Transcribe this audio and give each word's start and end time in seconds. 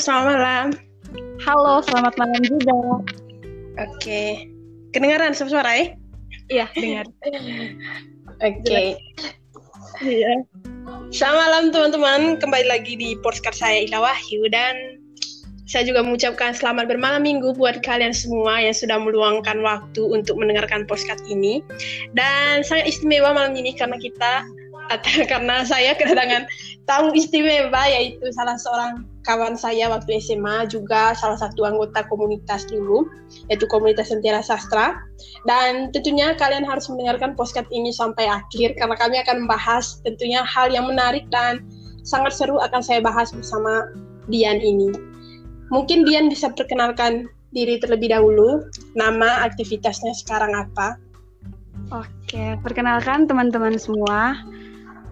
selamat 0.00 0.26
malam. 0.32 0.66
Halo, 1.44 1.84
selamat 1.84 2.14
malam 2.16 2.40
juga. 2.40 2.78
Oke. 3.84 4.48
Kedengaran 4.96 5.36
suara 5.36 5.76
ya? 5.76 5.86
Iya, 6.48 6.66
dengar. 6.72 7.06
Oke. 8.48 8.96
Iya. 10.00 10.32
Selamat 11.12 11.38
malam 11.44 11.64
teman-teman. 11.68 12.20
Kembali 12.40 12.66
lagi 12.66 12.96
di 12.96 13.12
podcast 13.20 13.60
saya 13.60 13.84
Ila 13.84 14.00
Wahyu 14.08 14.48
dan 14.48 15.04
saya 15.68 15.84
juga 15.84 16.00
mengucapkan 16.00 16.56
selamat 16.56 16.88
bermalam 16.88 17.20
minggu 17.20 17.52
buat 17.54 17.84
kalian 17.84 18.16
semua 18.16 18.58
yang 18.58 18.74
sudah 18.74 18.96
meluangkan 18.96 19.60
waktu 19.60 20.00
untuk 20.00 20.40
mendengarkan 20.40 20.88
podcast 20.88 21.20
ini. 21.28 21.60
Dan 22.16 22.64
sangat 22.64 22.88
istimewa 22.88 23.36
malam 23.36 23.52
ini 23.52 23.76
karena 23.76 24.00
kita 24.00 24.48
atau 24.90 25.22
karena 25.32 25.62
saya 25.62 25.94
kedatangan 25.94 26.48
tamu 26.90 27.14
istimewa 27.14 27.86
yaitu 27.86 28.26
salah 28.34 28.58
seorang 28.58 29.06
kawan 29.22 29.54
saya 29.54 29.86
waktu 29.86 30.18
SMA 30.18 30.66
juga 30.66 31.14
salah 31.14 31.38
satu 31.38 31.62
anggota 31.62 32.02
komunitas 32.10 32.66
dulu 32.66 33.06
yaitu 33.46 33.70
komunitas 33.70 34.10
Sentera 34.10 34.42
Sastra 34.42 34.98
dan 35.46 35.94
tentunya 35.94 36.34
kalian 36.34 36.66
harus 36.66 36.90
mendengarkan 36.90 37.38
podcast 37.38 37.70
ini 37.70 37.94
sampai 37.94 38.26
akhir 38.26 38.74
karena 38.74 38.98
kami 38.98 39.22
akan 39.22 39.46
membahas 39.46 40.02
tentunya 40.02 40.42
hal 40.42 40.74
yang 40.74 40.90
menarik 40.90 41.30
dan 41.30 41.62
sangat 42.02 42.34
seru 42.34 42.58
akan 42.58 42.82
saya 42.82 42.98
bahas 42.98 43.30
bersama 43.30 43.86
Dian 44.26 44.58
ini. 44.58 44.90
Mungkin 45.70 46.02
Dian 46.02 46.26
bisa 46.26 46.50
perkenalkan 46.50 47.30
diri 47.54 47.78
terlebih 47.78 48.10
dahulu, 48.10 48.66
nama 48.98 49.46
aktivitasnya 49.46 50.10
sekarang 50.18 50.50
apa? 50.58 50.98
Oke, 51.94 52.58
perkenalkan 52.66 53.30
teman-teman 53.30 53.78
semua. 53.78 54.38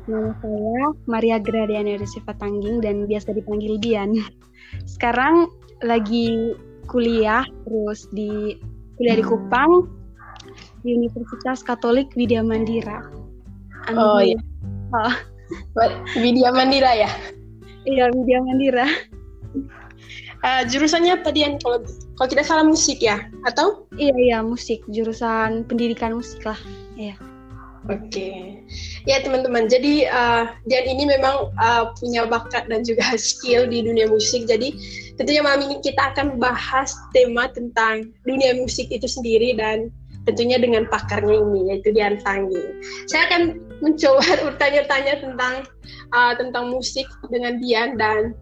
Nama 0.09 0.33
saya 0.41 0.81
Maria 1.05 1.37
Gradiana 1.37 2.01
Resifa 2.01 2.33
Tangging 2.41 2.81
dan 2.81 3.05
biasa 3.05 3.37
dipanggil 3.37 3.77
Dian. 3.77 4.17
Sekarang 4.97 5.53
lagi 5.85 6.57
kuliah 6.89 7.45
terus 7.69 8.09
di 8.17 8.57
kuliah 8.97 9.21
di 9.21 9.25
Kupang 9.29 9.85
di 10.81 10.97
Universitas 10.97 11.61
Katolik 11.61 12.09
Widya 12.17 12.41
Mandira. 12.41 13.05
Oh 13.93 14.17
iya. 14.25 14.41
Oh. 14.97 15.15
Widya 16.17 16.57
Mandira 16.57 16.97
ya? 16.97 17.13
Iya, 17.85 18.09
Widya 18.09 18.41
Mandira. 18.41 18.89
Uh, 20.41 20.63
jurusannya 20.71 21.21
apa 21.21 21.35
Dian? 21.37 21.61
Kalau 21.61 21.85
kalau 22.17 22.29
tidak 22.33 22.49
salah 22.49 22.65
musik 22.65 23.05
ya? 23.05 23.29
Atau? 23.45 23.85
Iya, 24.01 24.17
iya, 24.17 24.39
musik. 24.41 24.81
Jurusan 24.89 25.69
pendidikan 25.69 26.17
musik 26.17 26.41
lah. 26.49 26.57
Iya. 26.97 27.21
Oke, 27.89 28.05
okay. 28.13 28.37
ya 29.09 29.25
teman-teman. 29.25 29.65
Jadi 29.65 30.05
uh, 30.05 30.45
Dian 30.69 30.85
ini 30.93 31.09
memang 31.09 31.49
uh, 31.57 31.89
punya 31.97 32.29
bakat 32.29 32.69
dan 32.69 32.85
juga 32.85 33.17
skill 33.17 33.65
di 33.65 33.81
dunia 33.81 34.05
musik. 34.13 34.45
Jadi 34.45 34.77
tentunya 35.17 35.41
malam 35.41 35.65
ini 35.65 35.81
kita 35.81 36.13
akan 36.13 36.37
bahas 36.37 36.93
tema 37.17 37.49
tentang 37.49 38.13
dunia 38.29 38.53
musik 38.61 38.93
itu 38.93 39.09
sendiri 39.09 39.57
dan 39.57 39.89
tentunya 40.29 40.61
dengan 40.61 40.85
pakarnya 40.93 41.41
ini 41.41 41.73
yaitu 41.73 41.89
Dian 41.97 42.21
Tanggi. 42.21 42.61
Saya 43.09 43.25
akan 43.33 43.57
mencoba 43.81 44.37
bertanya-tanya 44.53 45.25
tentang 45.25 45.65
uh, 46.13 46.37
tentang 46.37 46.69
musik 46.69 47.09
dengan 47.33 47.57
Dian 47.57 47.97
dan 47.97 48.37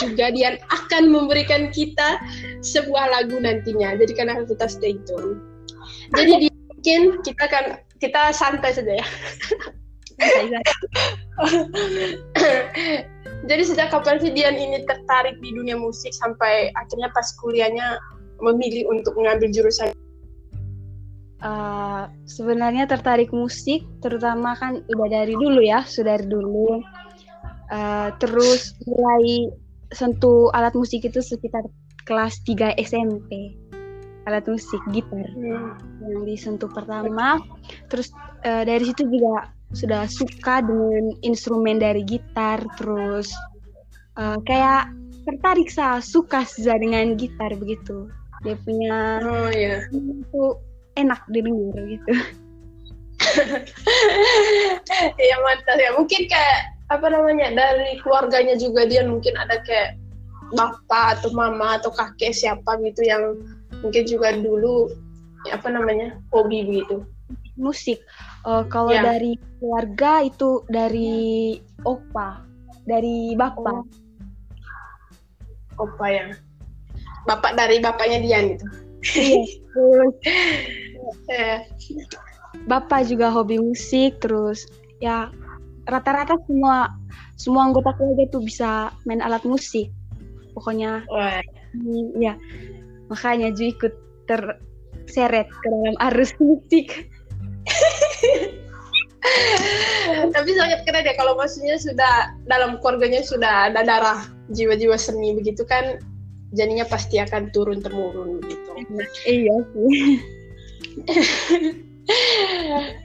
juga 0.00 0.32
Dian 0.32 0.56
akan 0.72 1.12
memberikan 1.12 1.68
kita 1.68 2.24
sebuah 2.64 3.20
lagu 3.20 3.36
nantinya. 3.36 4.00
Jadi 4.00 4.12
karena 4.16 4.40
kita 4.48 4.64
stay 4.64 4.96
tune. 5.04 5.44
Jadi 6.16 6.48
mungkin 6.72 7.20
kita 7.20 7.44
akan 7.52 7.85
kita 8.00 8.32
santai 8.32 8.72
saja 8.74 8.92
ya. 8.96 9.06
Jadi 13.46 13.62
sejak 13.62 13.92
kapan 13.92 14.16
sih 14.18 14.32
Dian 14.32 14.56
ini 14.56 14.82
tertarik 14.88 15.36
di 15.44 15.52
dunia 15.52 15.76
musik 15.76 16.10
sampai 16.16 16.72
akhirnya 16.74 17.12
pas 17.12 17.28
kuliahnya 17.36 18.00
memilih 18.40 18.88
untuk 18.90 19.12
mengambil 19.16 19.52
jurusan? 19.52 19.92
Uh, 21.44 22.08
sebenarnya 22.24 22.88
tertarik 22.88 23.28
musik, 23.28 23.84
terutama 24.00 24.56
kan 24.56 24.80
udah 24.88 25.08
dari 25.12 25.36
dulu 25.36 25.60
ya, 25.60 25.84
sudah 25.84 26.16
dari 26.16 26.26
dulu. 26.32 26.80
Uh, 27.68 28.08
terus 28.22 28.72
mulai 28.88 29.52
sentuh 29.92 30.48
alat 30.56 30.72
musik 30.74 31.04
itu 31.04 31.20
sekitar 31.22 31.66
kelas 32.06 32.38
3 32.46 32.78
SMP 32.78 33.58
alat 34.26 34.44
musik 34.50 34.82
gitar 34.90 35.26
hmm. 35.32 35.78
yang 36.02 36.22
disentuh 36.26 36.70
pertama. 36.70 37.38
Terus 37.88 38.10
uh, 38.42 38.66
dari 38.66 38.84
situ 38.90 39.06
juga 39.06 39.50
sudah 39.74 40.06
suka 40.06 40.62
dengan 40.62 41.14
instrumen 41.26 41.78
dari 41.78 42.02
gitar 42.06 42.62
terus 42.78 43.30
uh, 44.18 44.38
kayak 44.46 44.90
tertarik 45.26 45.66
sah 45.70 45.98
suka 45.98 46.42
sah 46.46 46.78
dengan 46.78 47.14
gitar 47.14 47.54
begitu. 47.54 48.10
Dia 48.42 48.58
punya 48.62 49.22
oh 49.22 49.50
iya. 49.50 49.86
itu 49.90 50.42
enak 50.98 51.22
didengar 51.30 51.80
gitu. 51.86 52.12
Ya 55.16 55.36
mantap. 55.42 55.76
Ya 55.80 55.90
mungkin 55.96 56.28
kayak 56.28 56.60
apa 56.92 57.06
namanya 57.10 57.50
dari 57.50 57.98
keluarganya 57.98 58.54
juga 58.54 58.86
dia 58.86 59.02
mungkin 59.02 59.34
ada 59.34 59.58
kayak 59.66 59.98
bapak 60.54 61.18
atau 61.18 61.34
mama 61.34 61.82
atau 61.82 61.90
kakek 61.90 62.30
siapa 62.30 62.78
gitu 62.86 63.02
yang 63.02 63.34
mungkin 63.84 64.04
juga 64.08 64.36
dulu 64.36 64.88
apa 65.52 65.68
namanya 65.70 66.18
hobi 66.32 66.66
begitu 66.66 67.06
musik. 67.56 68.04
Uh, 68.44 68.62
kalau 68.70 68.92
ya. 68.92 69.02
dari 69.02 69.34
keluarga 69.58 70.22
itu 70.22 70.62
dari 70.70 71.56
opa 71.82 72.44
dari 72.86 73.34
bapak? 73.34 73.82
Oh. 75.74 75.84
opa 75.88 76.06
ya. 76.06 76.26
Bapak 77.26 77.58
dari 77.58 77.82
bapaknya 77.82 78.22
Dian 78.22 78.54
gitu. 78.54 78.66
Iya 79.16 79.38
bapak 82.70 83.06
juga 83.06 83.28
hobi 83.28 83.60
musik 83.60 84.16
terus 84.18 84.64
ya 84.98 85.28
rata-rata 85.84 86.40
semua 86.48 86.88
semua 87.36 87.68
anggota 87.68 87.92
keluarga 87.94 88.24
itu 88.24 88.38
bisa 88.40 88.90
main 89.04 89.20
alat 89.20 89.42
musik. 89.44 89.92
Pokoknya 90.56 91.04
Wah. 91.12 91.44
ya 92.16 92.38
makanya 93.10 93.50
Ju 93.54 93.70
ikut 93.70 93.94
terseret 94.26 95.48
ke 95.48 95.66
dalam 95.70 95.96
arus 96.12 96.32
musik. 96.42 97.08
Tapi 100.30 100.50
sangat 100.54 100.86
keren 100.86 101.02
ya 101.02 101.14
kalau 101.18 101.34
maksudnya 101.34 101.76
sudah 101.82 102.30
dalam 102.46 102.78
keluarganya 102.78 103.26
sudah 103.26 103.70
ada 103.70 103.82
darah 103.82 104.22
jiwa-jiwa 104.54 104.94
seni 104.94 105.34
begitu 105.34 105.66
kan 105.66 105.98
jadinya 106.54 106.86
pasti 106.86 107.18
akan 107.18 107.50
turun 107.50 107.82
temurun 107.82 108.38
gitu. 108.46 108.70
Iya 109.26 109.56
sih. 109.74 110.22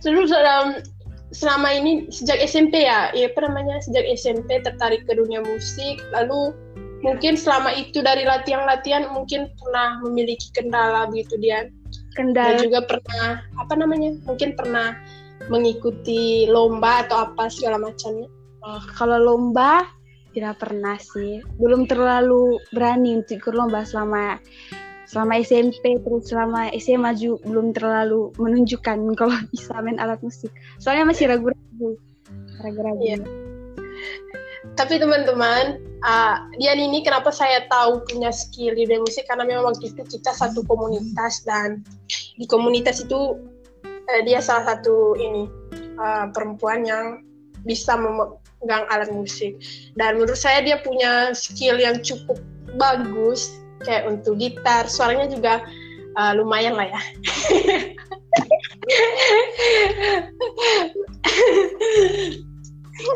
Terus 0.05 0.29
dalam 0.29 0.85
selama 1.31 1.73
ini 1.73 2.11
sejak 2.11 2.43
SMP 2.43 2.85
ya, 2.85 3.09
ya 3.15 3.31
apa 3.31 3.39
namanya 3.49 3.81
sejak 3.81 4.05
SMP 4.13 4.61
tertarik 4.61 5.07
ke 5.09 5.13
dunia 5.15 5.41
musik 5.41 5.97
lalu 6.13 6.53
mungkin 7.01 7.33
selama 7.37 7.73
itu 7.73 7.99
dari 8.01 8.23
latihan-latihan 8.25 9.09
mungkin 9.09 9.49
pernah 9.57 10.01
memiliki 10.05 10.53
kendala 10.53 11.09
begitu 11.09 11.37
dia 11.41 11.67
kendala. 12.13 12.57
Dan 12.57 12.69
juga 12.69 12.79
pernah 12.85 13.41
apa 13.57 13.73
namanya 13.77 14.17
mungkin 14.25 14.53
pernah 14.53 14.95
mengikuti 15.49 16.45
lomba 16.45 17.05
atau 17.05 17.25
apa 17.29 17.49
segala 17.49 17.81
macamnya. 17.81 18.29
Oh, 18.61 18.81
kalau 18.93 19.17
lomba 19.17 19.89
tidak 20.31 20.61
pernah 20.61 20.95
sih. 21.01 21.41
Belum 21.57 21.89
terlalu 21.89 22.61
berani 22.71 23.19
untuk 23.19 23.41
ikut 23.41 23.53
lomba 23.57 23.81
selama 23.83 24.37
selama 25.09 25.43
SMP 25.43 25.99
terus 25.99 26.31
selama 26.31 26.71
SMA 26.79 27.11
juga 27.19 27.43
belum 27.43 27.75
terlalu 27.75 28.31
menunjukkan 28.39 28.97
kalau 29.19 29.35
bisa 29.49 29.73
main 29.81 29.97
alat 29.97 30.21
musik. 30.21 30.53
Soalnya 30.77 31.09
masih 31.09 31.33
ragu-ragu. 31.33 31.97
Ragu-ragu. 32.61 33.01
yeah 33.01 33.40
tapi 34.75 34.97
teman-teman 34.97 35.79
uh, 36.05 36.35
Dian 36.57 36.79
ini 36.79 37.03
kenapa 37.05 37.31
saya 37.33 37.65
tahu 37.67 38.03
punya 38.07 38.31
skill 38.33 38.75
di 38.75 38.87
musik? 38.99 39.27
Karena 39.27 39.45
memang 39.45 39.73
waktu 39.73 39.91
itu 39.91 40.03
kita 40.05 40.31
satu 40.33 40.63
komunitas 40.65 41.43
dan 41.43 41.83
di 42.37 42.45
komunitas 42.47 43.03
itu 43.03 43.37
uh, 43.85 44.21
dia 44.25 44.39
salah 44.39 44.75
satu 44.75 45.15
ini 45.17 45.47
uh, 45.99 46.29
perempuan 46.31 46.85
yang 46.87 47.21
bisa 47.67 47.93
memegang 47.93 48.85
alat 48.89 49.11
musik. 49.13 49.57
Dan 49.95 50.17
menurut 50.17 50.39
saya 50.39 50.65
dia 50.65 50.81
punya 50.81 51.35
skill 51.37 51.77
yang 51.77 52.01
cukup 52.01 52.39
bagus 52.79 53.61
kayak 53.85 54.07
untuk 54.09 54.39
gitar. 54.41 54.89
Suaranya 54.89 55.29
juga 55.29 55.61
uh, 56.17 56.33
lumayan 56.35 56.75
lah 56.75 56.87
ya 56.89 57.01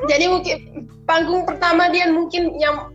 jadi 0.09 0.25
mungkin 0.31 0.57
panggung 1.05 1.43
pertama 1.45 1.89
dia 1.89 2.09
mungkin 2.09 2.55
yang 2.57 2.91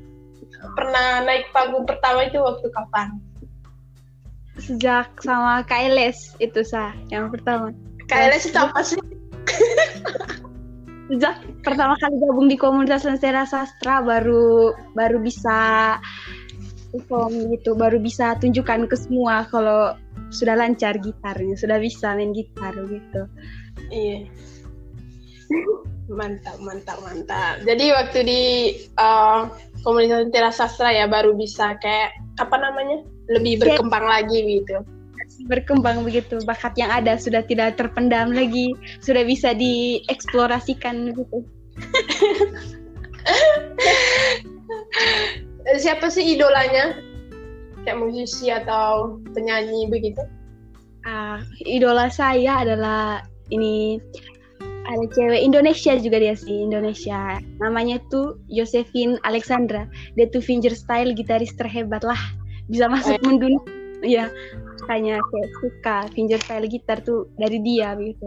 pernah 0.76 1.24
naik 1.24 1.48
panggung 1.54 1.88
pertama 1.88 2.26
itu 2.28 2.38
waktu 2.40 2.68
kapan? 2.72 3.08
Sejak 4.60 5.08
sama 5.24 5.64
KLS 5.64 6.36
itu 6.42 6.60
sah 6.60 6.92
yang 7.08 7.32
pertama. 7.32 7.72
KLS 8.10 8.52
itu 8.52 8.58
apa 8.58 8.80
sih? 8.84 9.00
sejak 11.10 11.42
pertama 11.66 11.98
kali 11.98 12.22
gabung 12.22 12.46
di 12.46 12.54
komunitas 12.54 13.02
Lentera 13.02 13.42
Sastra 13.42 13.98
baru 13.98 14.70
baru 14.94 15.18
bisa 15.18 15.98
perform 16.90 17.50
gitu, 17.54 17.74
baru 17.74 17.98
bisa 18.02 18.38
tunjukkan 18.38 18.90
ke 18.90 18.96
semua 18.98 19.46
kalau 19.50 19.94
sudah 20.30 20.58
lancar 20.58 20.98
gitarnya, 20.98 21.54
sudah 21.58 21.78
bisa 21.78 22.14
main 22.14 22.34
gitar 22.34 22.74
gitu. 22.74 23.22
Iya. 23.90 24.26
Mantap, 26.10 26.58
mantap, 26.58 26.98
mantap. 27.06 27.62
Jadi 27.62 27.94
waktu 27.94 28.18
di 28.26 28.42
uh, 28.98 29.46
komunitas 29.86 30.26
Lentera 30.26 30.50
Sastra 30.50 30.90
ya 30.90 31.06
baru 31.06 31.38
bisa 31.38 31.78
kayak 31.78 32.18
apa 32.42 32.58
namanya? 32.58 33.06
Lebih 33.30 33.62
berkembang 33.62 34.10
lagi 34.10 34.42
gitu 34.42 34.82
berkembang 35.46 36.02
begitu 36.04 36.42
bakat 36.44 36.74
yang 36.76 36.90
ada 36.90 37.16
sudah 37.16 37.40
tidak 37.46 37.78
terpendam 37.78 38.34
lagi 38.34 38.74
sudah 39.00 39.24
bisa 39.24 39.54
dieksplorasikan 39.56 41.14
gitu 41.14 41.46
siapa 45.82 46.10
sih 46.10 46.34
idolanya 46.36 46.98
kayak 47.86 48.00
musisi 48.00 48.50
atau 48.52 49.16
penyanyi 49.32 49.88
begitu 49.88 50.20
uh, 51.06 51.40
idola 51.64 52.10
saya 52.12 52.66
adalah 52.66 53.24
ini 53.50 53.96
ada 54.88 55.04
cewek 55.12 55.40
Indonesia 55.44 55.92
juga 56.00 56.16
dia 56.22 56.34
sih 56.36 56.64
Indonesia 56.64 57.36
namanya 57.60 58.00
tuh 58.08 58.40
Josephine 58.48 59.20
Alexandra 59.28 59.84
dia 60.16 60.26
tuh 60.30 60.40
fingerstyle 60.40 61.12
gitaris 61.12 61.52
terhebat 61.58 62.00
lah 62.06 62.18
bisa 62.70 62.88
masuk 62.88 63.18
eh. 63.18 63.24
mendunia 63.26 63.60
ya 64.00 64.26
makanya 64.90 65.22
kayak 65.22 65.50
suka 65.62 65.96
fingerstyle 66.18 66.66
gitar 66.66 66.98
tuh 67.06 67.30
dari 67.38 67.62
dia 67.62 67.94
begitu. 67.94 68.26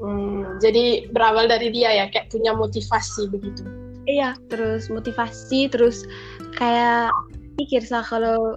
Hmm, 0.00 0.56
jadi 0.64 1.12
berawal 1.12 1.44
dari 1.44 1.68
dia 1.68 1.92
ya, 1.92 2.06
kayak 2.08 2.32
punya 2.32 2.56
motivasi 2.56 3.28
begitu. 3.28 3.68
Iya, 4.08 4.32
terus 4.48 4.88
motivasi, 4.88 5.68
terus 5.68 6.08
kayak 6.56 7.12
pikir 7.60 7.84
sah 7.84 8.00
kalau 8.00 8.56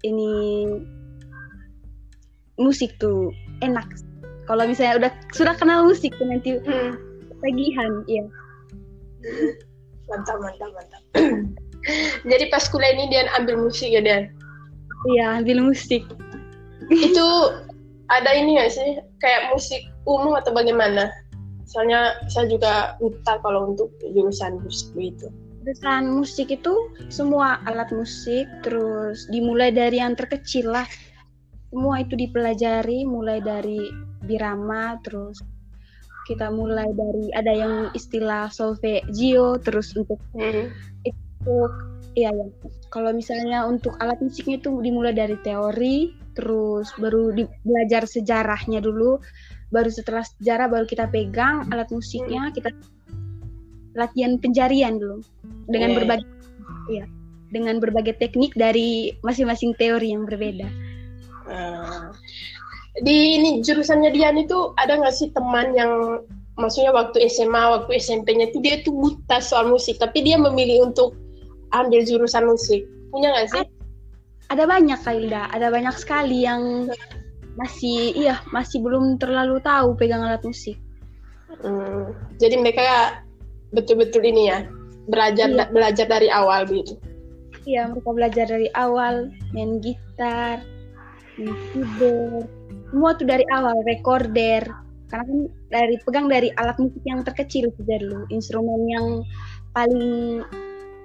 ini 0.00 0.64
musik 2.56 2.96
tuh 2.96 3.34
enak. 3.60 3.84
Kalau 4.46 4.64
misalnya 4.66 4.94
udah 5.06 5.12
sudah 5.34 5.54
kenal 5.58 5.82
musik 5.86 6.14
nanti 6.22 6.58
hmm. 6.62 6.94
tagihan, 7.42 8.02
iya. 8.06 8.24
Mantap, 10.06 10.38
mantap, 10.38 10.70
mantap. 10.70 11.02
Jadi 12.30 12.44
pas 12.50 12.66
kuliah 12.70 12.94
ini 12.94 13.10
dia 13.10 13.30
ambil 13.38 13.58
musik 13.58 13.90
ya 13.90 14.02
Dan? 14.02 14.30
Iya, 15.06 15.42
ambil 15.42 15.62
musik 15.62 16.02
itu 16.90 17.26
ada 18.06 18.30
ini 18.34 18.58
nggak 18.58 18.70
sih 18.70 19.02
kayak 19.18 19.50
musik 19.50 19.82
umum 20.06 20.38
atau 20.38 20.54
bagaimana? 20.54 21.10
Soalnya 21.66 22.14
saya 22.30 22.46
juga 22.46 22.94
buta 23.02 23.42
kalau 23.42 23.74
untuk 23.74 23.90
jurusan 24.14 24.62
musik 24.62 24.94
itu. 24.94 25.26
Jurusan 25.66 26.14
musik 26.14 26.54
itu 26.54 26.94
semua 27.10 27.58
alat 27.66 27.90
musik, 27.90 28.46
terus 28.62 29.26
dimulai 29.34 29.74
dari 29.74 29.98
yang 29.98 30.14
terkecil 30.14 30.70
lah. 30.70 30.86
Semua 31.74 32.06
itu 32.06 32.14
dipelajari, 32.14 33.02
mulai 33.02 33.42
dari 33.42 33.82
birama, 34.26 34.98
terus 35.06 35.40
kita 36.26 36.50
mulai 36.50 36.90
dari 36.90 37.30
ada 37.32 37.52
yang 37.54 37.74
istilah 37.94 38.50
solfeggio, 38.50 39.62
terus 39.62 39.94
untuk 39.94 40.18
hmm. 40.34 40.68
itu 41.06 41.56
iya 42.18 42.34
ya. 42.34 42.46
Kalau 42.90 43.14
misalnya 43.14 43.62
untuk 43.62 43.94
alat 44.02 44.18
musiknya 44.18 44.58
itu 44.58 44.82
dimulai 44.82 45.14
dari 45.14 45.38
teori, 45.46 46.10
terus 46.36 46.92
baru 47.00 47.32
di, 47.32 47.48
belajar 47.64 48.04
sejarahnya 48.04 48.84
dulu 48.84 49.16
baru 49.74 49.90
setelah 49.90 50.22
sejarah 50.22 50.70
baru 50.70 50.86
kita 50.86 51.10
pegang 51.10 51.66
alat 51.74 51.90
musiknya 51.90 52.48
hmm. 52.48 52.54
kita 52.54 52.70
latihan 53.96 54.36
penjarian 54.38 55.00
dulu 55.00 55.24
dengan 55.66 55.90
yeah. 55.90 55.96
berbagai 55.96 56.28
ya 56.92 57.04
dengan 57.50 57.80
berbagai 57.80 58.20
teknik 58.20 58.52
dari 58.58 59.16
masing-masing 59.22 59.72
teori 59.78 60.12
yang 60.12 60.26
berbeda. 60.28 60.68
Uh, 61.46 62.10
di 63.04 63.36
ini 63.36 63.50
jurusannya 63.60 64.14
Dian 64.14 64.40
itu 64.40 64.72
ada 64.80 64.96
nggak 64.96 65.12
sih 65.12 65.28
teman 65.36 65.76
yang 65.76 66.24
maksudnya 66.56 66.92
waktu 66.96 67.28
SMA 67.28 67.60
waktu 67.60 68.00
SMP-nya 68.00 68.48
itu 68.48 68.58
dia 68.64 68.80
tuh 68.80 68.96
buta 68.96 69.44
soal 69.44 69.68
musik 69.68 70.00
tapi 70.00 70.24
dia 70.24 70.40
memilih 70.40 70.88
untuk 70.88 71.12
ambil 71.76 72.00
jurusan 72.06 72.48
musik 72.48 72.88
punya 73.12 73.32
nggak 73.32 73.48
sih? 73.52 73.64
ada 74.46 74.64
banyak 74.64 74.98
Kailda, 75.02 75.50
ada 75.50 75.74
banyak 75.74 75.96
sekali 75.98 76.46
yang 76.46 76.86
masih 77.56 78.12
iya 78.14 78.38
masih 78.52 78.84
belum 78.84 79.16
terlalu 79.16 79.58
tahu 79.64 79.96
pegang 79.96 80.22
alat 80.22 80.44
musik. 80.44 80.76
Hmm, 81.64 82.12
jadi 82.36 82.60
mereka 82.60 82.84
betul-betul 83.72 84.22
ini 84.22 84.52
ya 84.52 84.68
belajar 85.08 85.48
iya. 85.50 85.66
belajar 85.72 86.06
dari 86.06 86.28
awal 86.30 86.68
begitu. 86.68 86.94
Iya 87.66 87.90
mereka 87.90 88.10
belajar 88.14 88.46
dari 88.46 88.68
awal 88.78 89.32
main 89.50 89.82
gitar, 89.82 90.62
main 91.40 91.50
keyboard, 91.74 92.46
semua 92.96 93.12
tuh 93.12 93.28
dari 93.28 93.44
awal 93.52 93.76
recorder. 93.84 94.64
Karena 95.12 95.28
kan 95.28 95.40
dari 95.68 96.00
pegang 96.00 96.32
dari 96.32 96.48
alat 96.56 96.80
musik 96.80 97.04
yang 97.04 97.20
terkecil 97.20 97.68
saja 97.76 98.00
dulu, 98.00 98.24
instrumen 98.32 98.80
yang 98.88 99.06
paling 99.76 100.40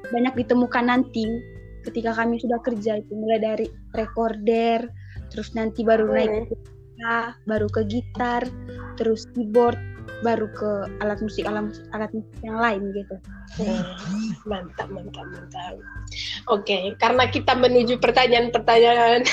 banyak 0.08 0.34
ditemukan 0.40 0.88
nanti 0.88 1.28
ketika 1.84 2.16
kami 2.16 2.40
sudah 2.40 2.64
kerja 2.64 3.04
itu. 3.04 3.12
Mulai 3.12 3.44
dari 3.44 3.68
recorder 3.92 4.88
terus 5.36 5.52
nanti 5.52 5.84
baru 5.84 6.08
naik 6.16 6.48
ke 6.48 6.56
baru 7.44 7.68
ke 7.68 7.84
gitar 7.92 8.48
terus 8.96 9.28
keyboard 9.36 9.76
baru 10.22 10.48
ke 10.54 10.72
alat 11.02 11.20
musik 11.22 11.44
alat 11.46 11.70
musik, 11.70 11.86
alat 11.94 12.12
musik 12.14 12.40
yang 12.46 12.58
lain 12.58 12.82
gitu 12.94 13.16
hmm. 13.62 13.84
mantap 14.50 14.88
mantap 14.90 15.26
mantap 15.30 15.76
oke 16.50 16.78
karena 17.02 17.24
kita 17.30 17.54
menuju 17.58 17.98
pertanyaan-pertanyaan 17.98 19.26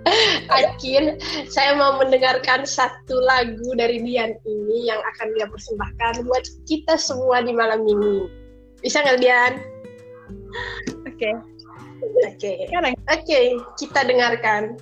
akhir 0.60 1.18
saya 1.48 1.76
mau 1.76 1.96
mendengarkan 1.98 2.68
satu 2.68 3.16
lagu 3.24 3.72
dari 3.76 4.00
Dian 4.04 4.36
ini 4.44 4.88
yang 4.88 5.00
akan 5.16 5.28
dia 5.34 5.46
persembahkan 5.48 6.24
buat 6.28 6.44
kita 6.68 6.96
semua 7.00 7.42
di 7.42 7.52
malam 7.52 7.82
ini 7.88 8.28
bisa 8.84 9.00
nggak 9.02 9.20
Dian 9.20 9.52
oke 11.04 11.16
okay. 11.16 11.34
Oke. 12.04 12.36
Okay. 12.36 12.56
Oke, 12.68 12.92
okay, 13.08 13.46
kita 13.80 14.04
dengarkan. 14.04 14.76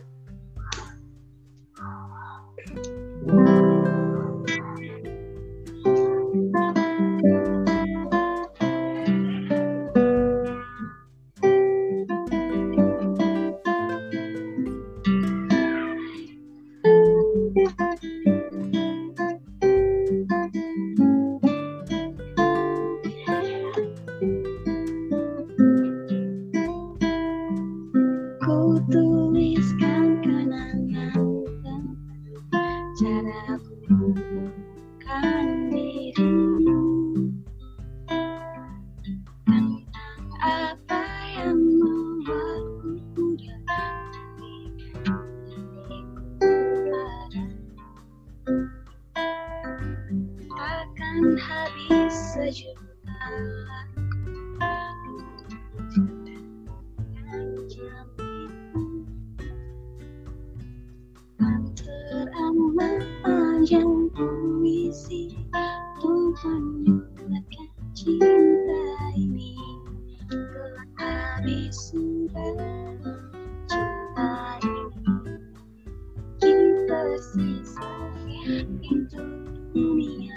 dunia. 79.75 80.37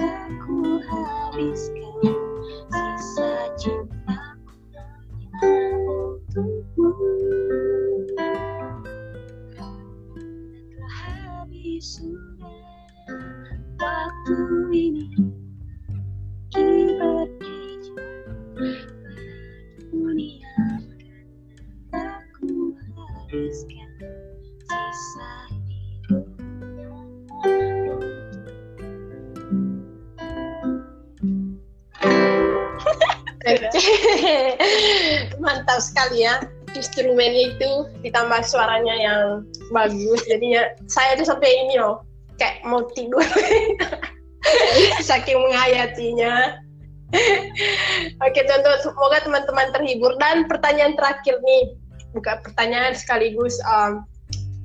Aku 0.00 0.80
habiskan 0.88 2.23
instrumennya 37.24 37.56
itu 37.56 37.70
ditambah 38.04 38.40
suaranya 38.44 38.94
yang 38.94 39.24
bagus. 39.72 40.20
Jadinya 40.28 40.76
saya 40.86 41.16
tuh 41.16 41.26
sampai 41.26 41.48
ini 41.48 41.80
loh 41.80 42.04
kayak 42.36 42.60
mau 42.68 42.84
tidur. 42.92 43.24
Saking 45.08 45.40
menghayatinya. 45.40 46.60
Oke 48.20 48.40
teman-teman 48.44 48.80
semoga 48.84 49.18
teman-teman 49.24 49.68
terhibur. 49.72 50.12
Dan 50.20 50.44
pertanyaan 50.50 50.98
terakhir 50.98 51.40
nih 51.40 51.72
bukan 52.12 52.36
pertanyaan 52.44 52.92
sekaligus 52.92 53.56
um, 53.64 54.04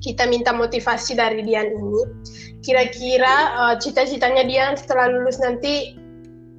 kita 0.04 0.28
minta 0.28 0.52
motivasi 0.52 1.16
dari 1.16 1.40
Dian 1.44 1.72
ini. 1.72 2.02
Kira-kira 2.60 3.56
uh, 3.56 3.74
cita-citanya 3.80 4.44
Dian 4.44 4.76
setelah 4.76 5.08
lulus 5.08 5.40
nanti 5.40 5.96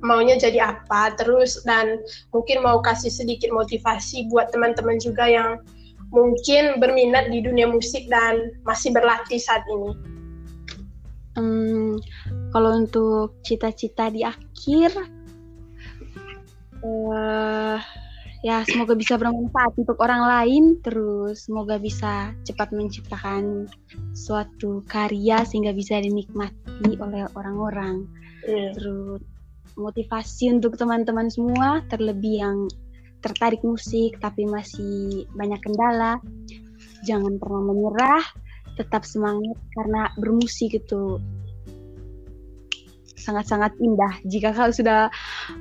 maunya 0.01 0.33
jadi 0.37 0.73
apa? 0.73 1.13
Terus 1.13 1.61
dan 1.61 2.01
mungkin 2.33 2.65
mau 2.65 2.81
kasih 2.81 3.13
sedikit 3.13 3.53
motivasi 3.53 4.29
buat 4.33 4.49
teman-teman 4.49 4.97
juga 4.97 5.29
yang 5.29 5.61
mungkin 6.11 6.77
berminat 6.83 7.31
di 7.31 7.39
dunia 7.39 7.71
musik 7.71 8.05
dan 8.11 8.51
masih 8.67 8.91
berlatih 8.91 9.39
saat 9.39 9.63
ini. 9.67 9.91
Hmm, 11.39 11.95
kalau 12.51 12.75
untuk 12.75 13.39
cita-cita 13.47 14.11
di 14.11 14.27
akhir, 14.27 14.91
uh, 16.83 17.79
ya 18.43 18.67
semoga 18.67 18.99
bisa 18.99 19.15
bermanfaat 19.15 19.71
untuk 19.79 19.95
orang 20.03 20.27
lain, 20.27 20.63
terus 20.83 21.47
semoga 21.47 21.79
bisa 21.79 22.35
cepat 22.43 22.75
menciptakan 22.75 23.71
suatu 24.11 24.83
karya 24.91 25.47
sehingga 25.47 25.71
bisa 25.71 26.03
dinikmati 26.03 26.99
oleh 26.99 27.23
orang-orang. 27.39 28.03
Yeah. 28.43 28.75
Terus 28.75 29.23
motivasi 29.79 30.51
untuk 30.59 30.75
teman-teman 30.75 31.31
semua, 31.31 31.79
terlebih 31.87 32.43
yang 32.43 32.67
tertarik 33.21 33.61
musik 33.61 34.17
tapi 34.19 34.45
masih 34.49 35.25
banyak 35.37 35.61
kendala. 35.61 36.17
Jangan 37.05 37.37
pernah 37.41 37.61
menyerah, 37.65 38.25
tetap 38.77 39.05
semangat 39.05 39.57
karena 39.77 40.09
bermusik 40.17 40.77
itu 40.77 41.17
sangat-sangat 43.17 43.73
indah. 43.77 44.17
Jika 44.25 44.53
kau 44.53 44.73
sudah 44.73 45.13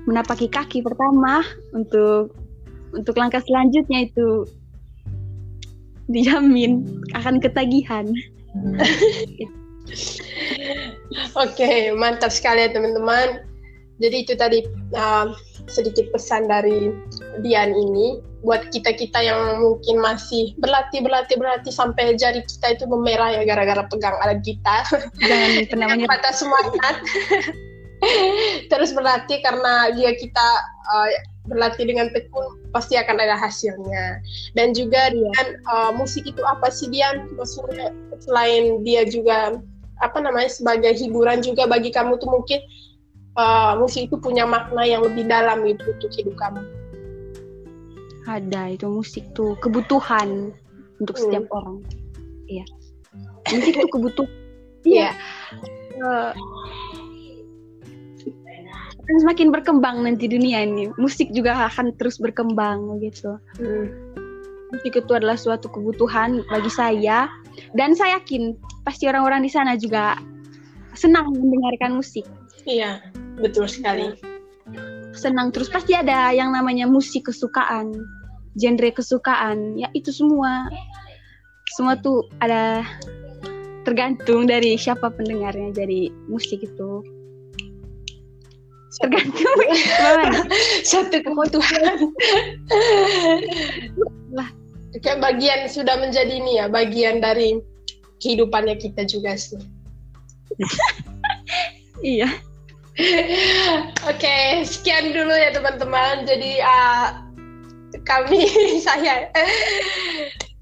menapaki 0.08 0.48
kaki 0.48 0.80
pertama 0.80 1.44
untuk 1.76 2.32
untuk 2.96 3.14
langkah 3.20 3.44
selanjutnya 3.44 4.08
itu 4.08 4.48
dijamin 6.10 6.82
akan 7.14 7.38
ketagihan. 7.38 8.08
Oke, 11.38 11.94
mantap 11.94 12.32
sekali 12.34 12.66
ya 12.66 12.70
teman-teman. 12.74 13.46
Jadi 14.00 14.16
itu 14.24 14.32
tadi 14.34 14.64
uh, 14.96 15.30
sedikit 15.68 16.08
pesan 16.10 16.48
dari 16.48 16.90
Dian 17.38 17.70
ini 17.70 18.18
buat 18.40 18.72
kita 18.72 18.96
kita 18.96 19.20
yang 19.20 19.60
mungkin 19.60 20.00
masih 20.00 20.56
berlatih 20.56 21.04
berlatih 21.04 21.36
berlatih 21.36 21.72
sampai 21.72 22.16
jari 22.16 22.40
kita 22.40 22.80
itu 22.80 22.84
memerah 22.88 23.36
ya 23.36 23.42
gara-gara 23.44 23.84
pegang 23.86 24.16
alat 24.24 24.40
gitar. 24.40 24.84
Jangan 25.20 25.50
pernah 25.70 25.88
patah 26.08 26.34
semangat. 26.34 26.96
Terus 28.72 28.96
berlatih 28.96 29.44
karena 29.44 29.92
jika 29.92 30.12
kita 30.16 30.48
uh, 30.88 31.08
berlatih 31.52 31.84
dengan 31.84 32.08
tekun 32.16 32.56
pasti 32.72 32.96
akan 32.96 33.20
ada 33.20 33.36
hasilnya. 33.36 34.24
Dan 34.56 34.72
juga 34.72 35.12
Dian 35.12 35.48
uh, 35.68 35.92
musik 35.92 36.24
itu 36.24 36.40
apa 36.40 36.72
sih 36.72 36.88
Dian? 36.88 37.28
Maksudnya 37.36 37.92
selain 38.24 38.80
dia 38.84 39.04
juga 39.04 39.60
apa 40.00 40.16
namanya 40.16 40.48
sebagai 40.48 40.96
hiburan 40.96 41.44
juga 41.44 41.68
bagi 41.68 41.92
kamu 41.92 42.16
tuh 42.16 42.40
mungkin 42.40 42.60
uh, 43.36 43.76
musik 43.76 44.08
itu 44.08 44.16
punya 44.16 44.48
makna 44.48 44.80
yang 44.88 45.04
lebih 45.04 45.28
dalam 45.28 45.60
itu 45.68 45.84
untuk 45.92 46.08
hidup 46.16 46.36
kamu? 46.40 46.79
Ada 48.30 48.78
itu 48.78 48.86
musik 48.86 49.26
tuh 49.34 49.58
kebutuhan 49.58 50.54
untuk 51.02 51.18
hmm. 51.18 51.22
setiap 51.26 51.44
orang. 51.50 51.82
Iya. 52.46 52.64
Musik 53.50 53.74
itu 53.74 53.88
kebutuhan. 53.90 54.30
Iya. 54.80 55.12
Uh, 56.00 56.32
akan 59.10 59.26
semakin 59.26 59.48
berkembang 59.52 60.06
nanti 60.06 60.24
dunia 60.30 60.62
ini. 60.62 60.88
Musik 60.96 61.34
juga 61.34 61.68
akan 61.68 61.98
terus 61.98 62.16
berkembang 62.22 63.02
gitu. 63.02 63.36
Hmm. 63.58 63.90
Musik 64.70 64.94
itu 64.94 65.12
adalah 65.12 65.34
suatu 65.34 65.66
kebutuhan 65.66 66.46
bagi 66.46 66.70
saya 66.70 67.26
dan 67.74 67.98
saya 67.98 68.22
yakin 68.22 68.54
pasti 68.86 69.10
orang-orang 69.10 69.42
di 69.42 69.50
sana 69.50 69.74
juga 69.74 70.14
senang 70.94 71.34
mendengarkan 71.34 71.98
musik. 71.98 72.22
Iya, 72.70 73.02
betul 73.42 73.66
sekali. 73.66 74.14
Senang 75.10 75.50
terus 75.50 75.66
pasti 75.66 75.98
ada 75.98 76.30
yang 76.30 76.54
namanya 76.54 76.86
musik 76.86 77.26
kesukaan, 77.26 77.90
genre 78.56 78.90
kesukaan. 78.90 79.78
Ya 79.78 79.88
itu 79.94 80.10
semua. 80.10 80.66
Semua 81.76 81.94
tuh 81.98 82.26
ada 82.42 82.82
tergantung 83.86 84.46
dari 84.50 84.74
siapa 84.74 85.10
pendengarnya. 85.10 85.70
Jadi 85.74 86.10
musik 86.26 86.64
itu 86.64 87.04
tergantung. 88.98 89.58
Satu 90.90 91.18
kebutuhan. 91.22 92.10
Lah. 94.34 94.50
Kayak 94.90 95.22
bagian 95.22 95.60
sudah 95.70 96.02
menjadi 96.02 96.42
ini 96.42 96.58
ya 96.58 96.66
bagian 96.66 97.22
dari 97.22 97.62
kehidupannya 98.18 98.74
kita 98.78 99.06
juga 99.06 99.38
sih. 99.38 99.60
Iya. 102.00 102.32
Oke, 104.10 104.64
sekian 104.64 105.12
dulu 105.12 105.32
ya 105.32 105.52
teman-teman. 105.52 106.24
Jadi 106.24 106.64
uh, 106.64 107.28
kami 108.10 108.50
saya 108.86 109.30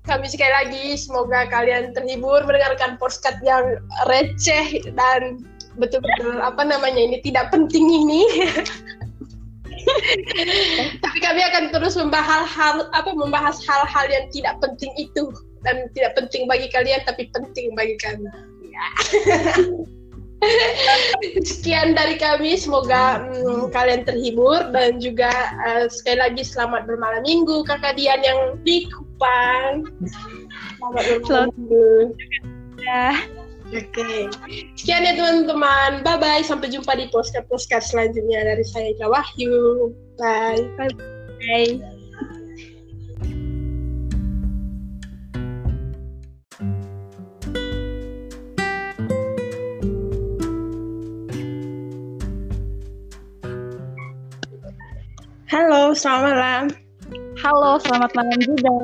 kami 0.04 0.28
sekali 0.28 0.52
lagi 0.52 0.84
semoga 0.96 1.48
kalian 1.48 1.96
terhibur 1.96 2.44
mendengarkan 2.44 3.00
podcast 3.00 3.40
yang 3.44 3.80
receh 4.08 4.84
dan 4.96 5.44
betul-betul 5.76 6.40
apa 6.40 6.64
namanya 6.64 6.98
ini 6.98 7.20
tidak 7.20 7.52
penting 7.52 7.86
ini. 7.86 8.24
Tapi 11.04 11.18
kami 11.22 11.40
akan 11.44 11.70
terus 11.72 11.96
membahas 11.96 12.44
hal 12.50 12.88
apa 12.92 13.12
membahas 13.14 13.60
hal-hal 13.64 14.06
yang 14.10 14.26
tidak 14.32 14.56
penting 14.64 14.92
itu 14.96 15.28
dan 15.62 15.88
tidak 15.92 16.16
penting 16.18 16.44
bagi 16.44 16.68
kalian 16.72 17.00
tapi 17.04 17.30
penting 17.32 17.72
bagi 17.76 17.96
kami. 18.00 18.28
Ya. 18.68 18.86
Sekian 21.50 21.98
dari 21.98 22.14
kami, 22.14 22.54
semoga 22.54 23.26
hmm, 23.26 23.74
kalian 23.74 24.06
terhibur 24.06 24.70
dan 24.70 25.02
juga 25.02 25.30
uh, 25.66 25.90
sekali 25.90 26.18
lagi 26.22 26.42
selamat 26.46 26.86
bermalam 26.86 27.22
minggu 27.26 27.66
kakak 27.66 27.98
Dian 27.98 28.22
yang 28.22 28.58
di 28.62 28.86
Kupang. 28.90 29.86
Selamat 30.78 31.02
bermalam 31.04 31.48
minggu. 31.58 31.90
Ya. 32.78 33.18
Oke, 33.68 33.84
okay. 34.00 34.22
sekian 34.80 35.04
ya 35.04 35.12
teman-teman. 35.12 36.00
Bye 36.00 36.16
bye. 36.16 36.40
Sampai 36.40 36.72
jumpa 36.72 36.96
di 36.96 37.04
postcard 37.12 37.84
selanjutnya 37.84 38.40
dari 38.40 38.64
saya 38.64 38.96
Ika 38.96 39.12
Wahyu. 39.12 39.92
Bye. 40.16 40.64
Bye. 40.80 40.94
bye. 41.36 41.97
Selamat 55.98 56.22
malam. 56.30 56.64
Halo, 57.42 57.82
selamat 57.82 58.10
malam 58.14 58.38
juga. 58.38 58.74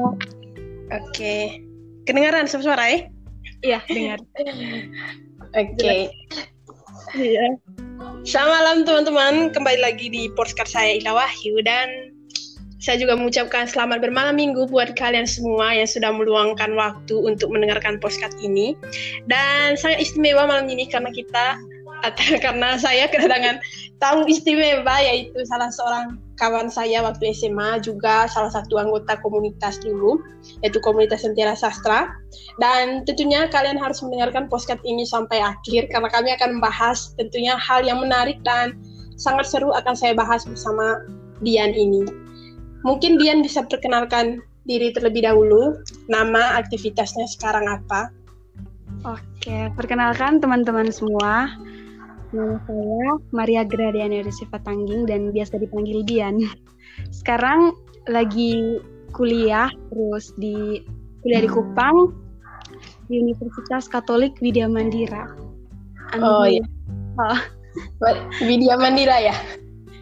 Oke. 0.90 1.62
Kedengaran 2.11 2.50
suara 2.50 2.90
ya? 2.90 2.99
Iya, 3.62 3.78
dengar. 3.87 4.18
Oke. 5.62 6.11
Iya. 7.14 7.47
Selamat 8.26 8.50
malam 8.59 8.76
teman-teman, 8.83 9.35
kembali 9.54 9.78
lagi 9.78 10.11
di 10.11 10.26
podcast 10.35 10.75
saya 10.75 10.99
Ila 10.99 11.14
Wahyu 11.14 11.62
dan 11.62 12.11
saya 12.83 12.99
juga 12.99 13.14
mengucapkan 13.14 13.71
selamat 13.71 14.02
bermalam 14.02 14.35
minggu 14.35 14.66
buat 14.66 14.99
kalian 14.99 15.25
semua 15.25 15.71
yang 15.71 15.87
sudah 15.87 16.11
meluangkan 16.11 16.75
waktu 16.75 17.14
untuk 17.14 17.54
mendengarkan 17.54 18.02
podcast 18.02 18.35
ini. 18.42 18.75
Dan 19.30 19.78
sangat 19.78 20.02
istimewa 20.02 20.50
malam 20.50 20.66
ini 20.66 20.90
karena 20.90 21.14
kita 21.14 21.62
karena 22.44 22.76
saya 22.76 23.06
kedatangan 23.09 23.62
tamu 24.03 24.27
istimewa 24.27 24.97
yaitu 25.01 25.39
salah 25.47 25.71
seorang 25.71 26.19
kawan 26.37 26.67
saya 26.67 27.01
waktu 27.03 27.31
SMA 27.31 27.79
juga 27.81 28.27
salah 28.27 28.51
satu 28.51 28.77
anggota 28.79 29.15
komunitas 29.23 29.79
dulu 29.81 30.19
yaitu 30.61 30.83
komunitas 30.83 31.23
Sentira 31.23 31.55
Sastra 31.55 32.11
dan 32.59 33.07
tentunya 33.07 33.47
kalian 33.49 33.79
harus 33.79 34.03
mendengarkan 34.03 34.51
podcast 34.51 34.83
ini 34.83 35.07
sampai 35.07 35.39
akhir 35.39 35.89
karena 35.95 36.11
kami 36.11 36.35
akan 36.35 36.59
membahas 36.59 37.15
tentunya 37.15 37.55
hal 37.55 37.87
yang 37.87 38.03
menarik 38.03 38.43
dan 38.43 38.75
sangat 39.15 39.47
seru 39.47 39.71
akan 39.71 39.95
saya 39.95 40.13
bahas 40.13 40.43
bersama 40.43 41.07
Dian 41.43 41.71
ini. 41.75 42.03
Mungkin 42.83 43.17
Dian 43.17 43.41
bisa 43.41 43.65
perkenalkan 43.65 44.43
diri 44.65 44.93
terlebih 44.93 45.25
dahulu, 45.25 45.81
nama 46.09 46.59
aktivitasnya 46.61 47.25
sekarang 47.31 47.65
apa? 47.69 48.13
Oke, 49.05 49.69
perkenalkan 49.77 50.41
teman-teman 50.41 50.89
semua. 50.89 51.53
Nama 52.35 52.59
saya 52.67 53.07
Maria 53.31 53.62
Gradiana 53.62 54.26
Resifa 54.26 54.59
Tangging 54.67 55.07
dan 55.07 55.31
biasa 55.31 55.55
dipanggil 55.55 56.03
Dian. 56.03 56.43
Sekarang 57.23 57.79
lagi 58.11 58.83
kuliah 59.14 59.71
terus 59.95 60.35
di 60.35 60.83
kuliah 61.23 61.47
di 61.47 61.50
Kupang 61.50 62.11
di 63.07 63.23
Universitas 63.23 63.87
Katolik 63.87 64.35
Widya 64.43 64.67
Mandira. 64.67 65.31
Oh 66.19 66.43
iya. 66.43 66.67
Oh. 67.23 67.38
Widya 68.43 68.75
Mandira 68.83 69.14
ya? 69.23 69.37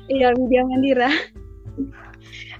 Iya, 0.08 0.32
Widya 0.32 0.64
Mandira. 0.64 1.12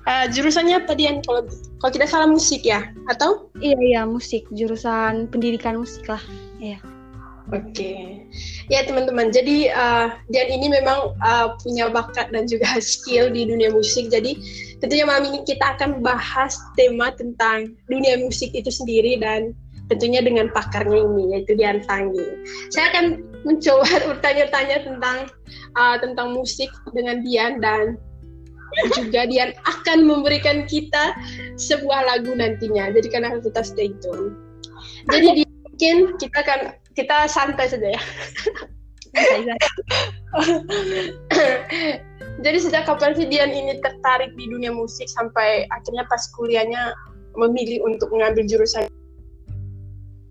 Uh, 0.05 0.27
jurusannya 0.35 0.85
apa 0.85 0.93
Dian? 0.99 1.25
Kalau 1.25 1.49
kalau 1.81 1.93
tidak 1.97 2.13
salah 2.13 2.29
musik 2.29 2.61
ya? 2.61 2.93
Atau? 3.09 3.49
Iya, 3.65 3.79
iya, 3.81 4.01
musik. 4.05 4.45
Jurusan 4.53 5.33
pendidikan 5.33 5.81
musik 5.81 6.05
lah. 6.11 6.21
Iya. 6.61 6.77
Oke, 7.51 7.75
okay. 7.75 8.03
ya 8.71 8.87
teman-teman. 8.87 9.35
Jadi 9.35 9.67
uh, 9.67 10.15
Dian 10.31 10.47
ini 10.47 10.71
memang 10.71 11.11
uh, 11.19 11.59
punya 11.59 11.91
bakat 11.91 12.31
dan 12.31 12.47
juga 12.47 12.79
skill 12.95 13.35
di 13.35 13.51
dunia 13.51 13.75
musik. 13.75 14.15
Jadi 14.15 14.39
tentunya 14.79 15.03
malam 15.03 15.27
ini 15.27 15.43
kita 15.43 15.75
akan 15.75 16.07
bahas 16.07 16.55
tema 16.79 17.11
tentang 17.19 17.75
dunia 17.91 18.23
musik 18.23 18.55
itu 18.55 18.71
sendiri 18.71 19.19
dan 19.19 19.59
tentunya 19.91 20.23
dengan 20.23 20.55
pakarnya 20.55 21.03
ini 21.03 21.35
yaitu 21.35 21.59
Dian 21.59 21.83
Tanggi. 21.83 22.23
Saya 22.71 22.95
akan 22.95 23.05
mencoba 23.43 23.91
bertanya-tanya 24.15 24.87
tentang 24.87 25.27
uh, 25.75 25.97
tentang 25.99 26.39
musik 26.39 26.71
dengan 26.95 27.27
Dian 27.27 27.59
dan 27.59 27.99
juga 28.95 29.27
Dian 29.27 29.51
akan 29.67 29.99
memberikan 30.07 30.65
kita 30.71 31.19
sebuah 31.59 32.07
lagu 32.07 32.33
nantinya. 32.39 32.95
Jadi 32.95 33.09
karena 33.11 33.35
kita 33.43 33.67
stay 33.67 33.91
tune. 33.99 34.39
Jadi 35.11 35.43
mungkin 35.67 36.15
kita 36.17 36.39
akan 36.47 36.82
kita 36.93 37.29
santai 37.29 37.69
saja 37.69 37.89
ya. 37.93 38.03
Jadi 42.43 42.59
sejak 42.59 42.89
kapan 42.89 43.13
sih 43.13 43.29
Dian 43.29 43.53
ini 43.53 43.77
tertarik 43.85 44.33
di 44.41 44.49
dunia 44.49 44.73
musik 44.73 45.05
sampai 45.13 45.69
akhirnya 45.69 46.09
pas 46.09 46.25
kuliahnya 46.33 46.97
memilih 47.37 47.85
untuk 47.85 48.09
mengambil 48.09 48.49
jurusan? 48.49 48.89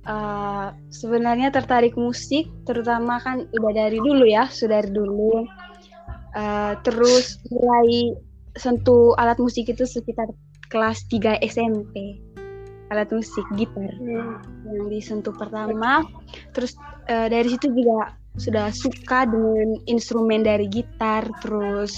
Uh, 0.01 0.73
sebenarnya 0.89 1.53
tertarik 1.53 1.93
musik, 1.93 2.49
terutama 2.65 3.21
kan 3.21 3.45
udah 3.53 3.73
dari 3.85 4.01
dulu 4.01 4.25
ya, 4.25 4.49
sudah 4.49 4.81
dari 4.81 4.89
dulu. 4.97 5.45
Uh, 6.33 6.73
terus 6.81 7.37
mulai 7.53 8.17
sentuh 8.57 9.13
alat 9.21 9.37
musik 9.37 9.69
itu 9.69 9.85
sekitar 9.85 10.25
kelas 10.71 11.03
3 11.11 11.43
SMP 11.43 12.17
alat 12.91 13.07
musik 13.15 13.47
gitar 13.55 13.91
hmm. 13.95 14.67
yang 14.67 14.87
disentuh 14.91 15.31
pertama. 15.31 16.03
Terus 16.51 16.75
uh, 17.07 17.31
dari 17.31 17.47
situ 17.55 17.71
juga 17.71 18.13
sudah 18.35 18.67
suka 18.71 19.27
dengan 19.27 19.79
instrumen 19.87 20.43
dari 20.43 20.67
gitar 20.67 21.23
terus 21.39 21.95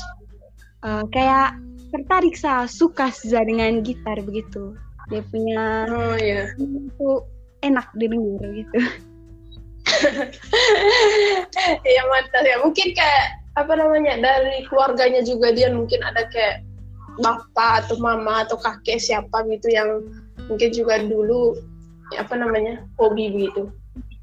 uh, 0.86 1.06
kayak 1.10 1.58
tertarik 1.94 2.38
sah 2.38 2.70
suka 2.70 3.10
sah 3.10 3.42
dengan 3.42 3.82
gitar 3.82 4.22
begitu. 4.22 4.78
Dia 5.10 5.26
punya 5.28 5.90
oh 5.90 6.16
iya. 6.16 6.54
itu 6.58 7.10
enak 7.66 7.90
didengar 7.98 8.48
gitu. 8.54 8.78
Ya 11.84 12.04
mantap. 12.08 12.44
Ya 12.44 12.58
mungkin 12.64 12.96
kayak 12.96 13.26
apa 13.60 13.74
namanya 13.78 14.18
dari 14.18 14.66
keluarganya 14.66 15.22
juga 15.22 15.54
dia 15.54 15.70
mungkin 15.70 16.02
ada 16.02 16.26
kayak 16.34 16.66
bapak 17.22 17.86
atau 17.86 18.02
mama 18.02 18.42
atau 18.42 18.58
kakek 18.58 18.98
siapa 18.98 19.46
gitu 19.46 19.70
yang 19.70 20.02
mungkin 20.50 20.70
juga 20.74 21.02
dulu 21.04 21.56
apa 22.20 22.34
namanya 22.36 22.84
hobi 23.00 23.32
begitu 23.32 23.72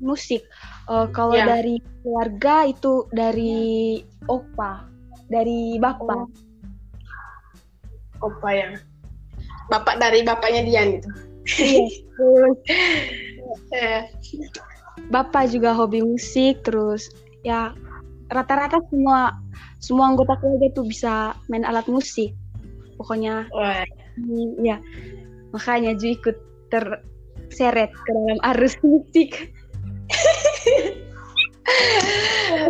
musik. 0.00 0.42
Uh, 0.88 1.06
kalau 1.12 1.36
ya. 1.36 1.46
dari 1.46 1.78
keluarga 2.02 2.66
itu 2.66 3.06
dari 3.12 4.00
opa 4.26 4.88
dari 5.30 5.76
bapak. 5.78 6.26
Oh. 6.26 6.26
opa 8.26 8.48
ya. 8.50 8.68
Bapak 9.70 10.02
dari 10.02 10.26
bapaknya 10.26 10.66
Dian 10.66 10.98
gitu. 10.98 11.10
Iya 11.60 11.86
bapak 15.14 15.48
juga 15.48 15.72
hobi 15.72 16.04
musik 16.04 16.60
terus 16.62 17.08
ya 17.40 17.72
rata-rata 18.28 18.78
semua 18.92 19.32
semua 19.80 20.12
anggota 20.12 20.36
keluarga 20.38 20.68
itu 20.68 20.82
bisa 20.84 21.32
main 21.48 21.64
alat 21.64 21.86
musik. 21.86 22.34
Pokoknya 22.98 23.48
Wah. 23.54 23.86
ya 24.60 24.76
makanya 25.54 25.94
Ju 25.98 26.14
ikut 26.14 26.36
terseret 26.70 27.90
ke 27.90 28.10
dalam 28.10 28.38
arus 28.54 28.74
musik. 28.82 29.50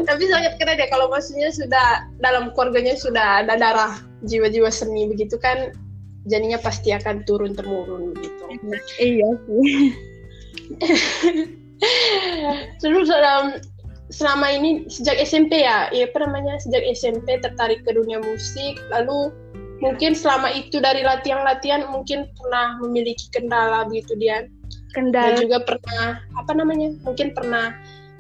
Tapi 0.09 0.25
sangat 0.29 0.61
keren 0.61 0.77
ya 0.77 0.89
kalau 0.93 1.09
maksudnya 1.09 1.49
sudah 1.53 2.05
dalam 2.21 2.53
keluarganya 2.53 2.97
sudah 3.01 3.45
ada 3.45 3.57
darah 3.57 3.97
jiwa-jiwa 4.29 4.69
seni 4.69 5.09
begitu 5.09 5.41
kan 5.41 5.73
jadinya 6.29 6.61
pasti 6.61 6.93
akan 6.93 7.25
turun 7.25 7.57
temurun 7.57 8.13
gitu. 8.21 8.43
Iya 9.01 9.29
sih. 9.49 9.97
Terus 12.85 13.09
dalam 13.09 13.57
selama 14.13 14.53
ini 14.53 14.85
sejak 14.91 15.17
SMP 15.23 15.65
ya, 15.65 15.89
ya 15.95 16.11
apa 16.11 16.19
namanya 16.27 16.61
sejak 16.61 16.83
SMP 16.93 17.41
tertarik 17.41 17.81
ke 17.87 17.95
dunia 17.95 18.21
musik 18.21 18.77
lalu 18.93 19.33
mungkin 19.81 20.13
selama 20.13 20.53
itu 20.53 20.79
dari 20.79 21.01
latihan-latihan 21.01 21.89
mungkin 21.89 22.29
pernah 22.37 22.77
memiliki 22.81 23.33
kendala 23.33 23.89
begitu 23.89 24.13
dia 24.21 24.47
kendala. 24.93 25.37
Dan 25.37 25.49
juga 25.49 25.59
pernah 25.65 26.21
apa 26.37 26.53
namanya 26.53 26.95
mungkin 27.03 27.33
pernah 27.33 27.75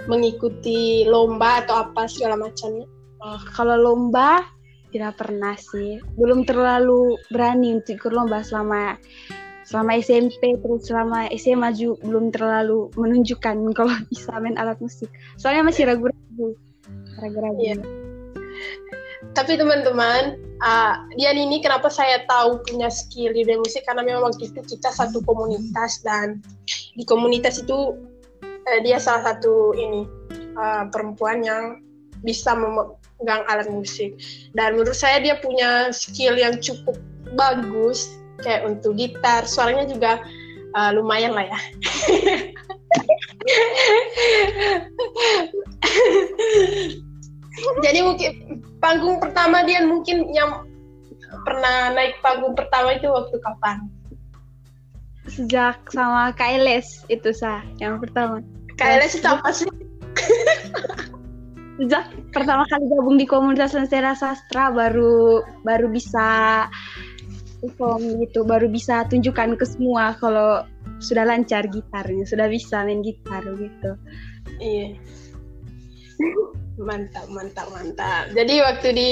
mengikuti 0.09 1.05
lomba 1.05 1.64
atau 1.64 1.85
apa 1.88 2.09
segala 2.09 2.40
macamnya. 2.40 2.88
Oh, 3.20 3.40
kalau 3.53 3.77
lomba 3.77 4.49
tidak 4.90 5.20
pernah 5.20 5.55
sih. 5.61 6.01
Belum 6.16 6.42
terlalu 6.49 7.20
berani 7.29 7.79
untuk 7.79 8.01
ikut 8.01 8.12
lomba 8.16 8.40
selama 8.40 8.96
selama 9.68 10.03
SMP 10.03 10.59
terus 10.59 10.90
selama 10.90 11.31
SMA 11.37 11.70
juga 11.77 12.03
belum 12.03 12.35
terlalu 12.35 12.90
menunjukkan 12.96 13.57
kalau 13.79 13.94
bisa 14.09 14.33
main 14.40 14.57
alat 14.57 14.81
musik. 14.81 15.12
Soalnya 15.37 15.68
masih 15.68 15.85
ragu-ragu 15.87 16.57
ragu-ragu. 17.20 17.61
Yeah 17.61 17.99
tapi 19.34 19.54
teman-teman 19.54 20.38
uh, 20.62 20.94
Dian 21.16 21.38
ini 21.38 21.60
kenapa 21.62 21.88
saya 21.90 22.22
tahu 22.26 22.60
punya 22.66 22.90
skill 22.90 23.32
di 23.32 23.44
musik? 23.56 23.84
Karena 23.86 24.02
memang 24.04 24.30
waktu 24.30 24.50
itu 24.50 24.60
kita 24.76 24.90
satu 24.92 25.22
komunitas 25.24 26.02
dan 26.04 26.42
di 26.94 27.04
komunitas 27.06 27.62
itu 27.62 27.96
uh, 28.44 28.80
dia 28.84 28.98
salah 29.00 29.34
satu 29.34 29.74
ini 29.74 30.06
uh, 30.56 30.88
perempuan 30.90 31.42
yang 31.44 31.80
bisa 32.20 32.52
memegang 32.52 33.42
alat 33.48 33.70
musik. 33.72 34.12
Dan 34.52 34.76
menurut 34.76 34.96
saya 34.96 35.22
dia 35.22 35.40
punya 35.40 35.88
skill 35.94 36.36
yang 36.36 36.60
cukup 36.60 36.98
bagus 37.38 38.18
kayak 38.42 38.66
untuk 38.68 38.96
gitar. 38.98 39.46
Suaranya 39.48 39.86
juga 39.88 40.20
uh, 40.76 40.90
lumayan 40.92 41.32
lah 41.32 41.46
ya. 41.48 41.60
Jadi 47.84 48.00
mungkin 48.00 48.62
panggung 48.80 49.20
pertama 49.20 49.62
dia 49.62 49.84
mungkin 49.84 50.32
yang 50.32 50.64
pernah 51.46 51.94
naik 51.94 52.18
panggung 52.24 52.56
pertama 52.56 52.96
itu 52.96 53.06
waktu 53.06 53.36
kapan? 53.38 53.86
Sejak 55.30 55.78
sama 55.92 56.34
KLS 56.34 57.06
itu 57.12 57.30
sah 57.30 57.62
yang 57.78 58.02
pertama. 58.02 58.42
KLS 58.74 59.20
itu 59.20 59.28
apa 59.28 59.48
sih? 59.54 59.68
Sejak 61.80 62.12
pertama 62.34 62.66
kali 62.68 62.84
gabung 62.92 63.16
di 63.16 63.24
komunitas 63.24 63.72
Sensera 63.72 64.12
Sastra 64.12 64.68
baru 64.68 65.40
baru 65.64 65.88
bisa 65.88 66.66
perform 67.60 68.20
gitu, 68.24 68.44
baru 68.44 68.68
bisa 68.72 69.04
tunjukkan 69.08 69.56
ke 69.60 69.64
semua 69.68 70.16
kalau 70.16 70.64
sudah 71.00 71.28
lancar 71.28 71.68
gitarnya, 71.68 72.24
sudah 72.24 72.48
bisa 72.48 72.84
main 72.84 73.04
gitar 73.04 73.44
gitu. 73.44 73.90
Iya. 74.60 74.96
Mantap, 76.80 77.28
mantap, 77.28 77.68
mantap. 77.76 78.33
Jadi 78.33 78.64
waktu 78.64 78.88
di 78.96 79.11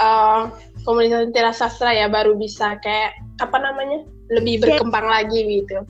uh, 0.00 0.48
komunitas 0.88 1.28
Tira 1.36 1.52
Sastra 1.52 1.92
ya 1.92 2.08
baru 2.08 2.40
bisa 2.40 2.80
kayak 2.80 3.12
apa 3.40 3.56
namanya 3.60 4.04
lebih 4.32 4.64
berkembang 4.64 5.06
lagi 5.06 5.62
gitu. 5.62 5.84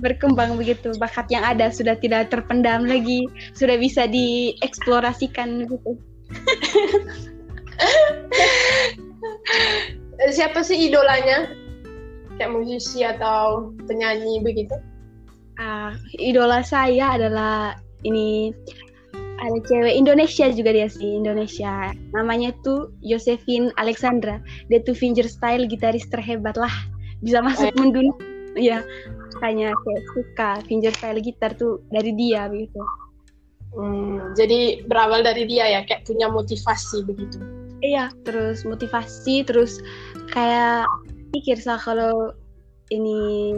berkembang 0.00 0.56
begitu 0.58 0.90
bakat 0.96 1.28
yang 1.28 1.44
ada 1.44 1.68
sudah 1.70 1.94
tidak 2.00 2.32
terpendam 2.32 2.88
lagi 2.88 3.28
sudah 3.54 3.78
bisa 3.78 4.08
dieksplorasikan 4.08 5.68
gitu 5.70 5.92
siapa 10.34 10.66
sih 10.66 10.90
idolanya 10.90 11.46
kayak 12.40 12.50
musisi 12.50 13.06
atau 13.06 13.70
penyanyi 13.86 14.42
begitu 14.42 14.74
uh, 15.62 15.94
idola 16.18 16.66
saya 16.66 17.14
adalah 17.14 17.78
ini 18.02 18.50
ada 19.42 19.58
cewek 19.66 19.94
Indonesia 19.94 20.46
juga 20.52 20.70
dia 20.70 20.88
sih 20.88 21.18
Indonesia. 21.18 21.90
Namanya 22.14 22.54
tuh 22.62 22.94
Josephine 23.02 23.74
Alexandra. 23.80 24.38
Dia 24.70 24.80
tuh 24.82 24.94
fingerstyle 24.94 25.66
gitaris 25.66 26.06
terhebat 26.08 26.54
lah. 26.54 26.72
Bisa 27.24 27.42
masuk 27.42 27.70
eh. 27.70 27.76
mendunia. 27.78 28.14
Ya 28.54 28.78
hanya 29.42 29.74
kayak 29.74 30.04
suka 30.14 30.50
fingerstyle 30.70 31.18
gitar 31.18 31.50
tuh 31.58 31.82
dari 31.90 32.14
dia 32.14 32.46
begitu. 32.46 32.78
Hmm, 33.74 34.30
jadi 34.38 34.86
berawal 34.86 35.26
dari 35.26 35.50
dia 35.50 35.66
ya 35.66 35.80
kayak 35.82 36.06
punya 36.06 36.30
motivasi 36.30 37.02
begitu. 37.02 37.42
Iya 37.82 38.14
terus 38.22 38.62
motivasi 38.62 39.42
terus 39.42 39.82
kayak 40.30 40.86
pikir 41.34 41.58
sah 41.58 41.76
kalau 41.82 42.30
ini 42.94 43.50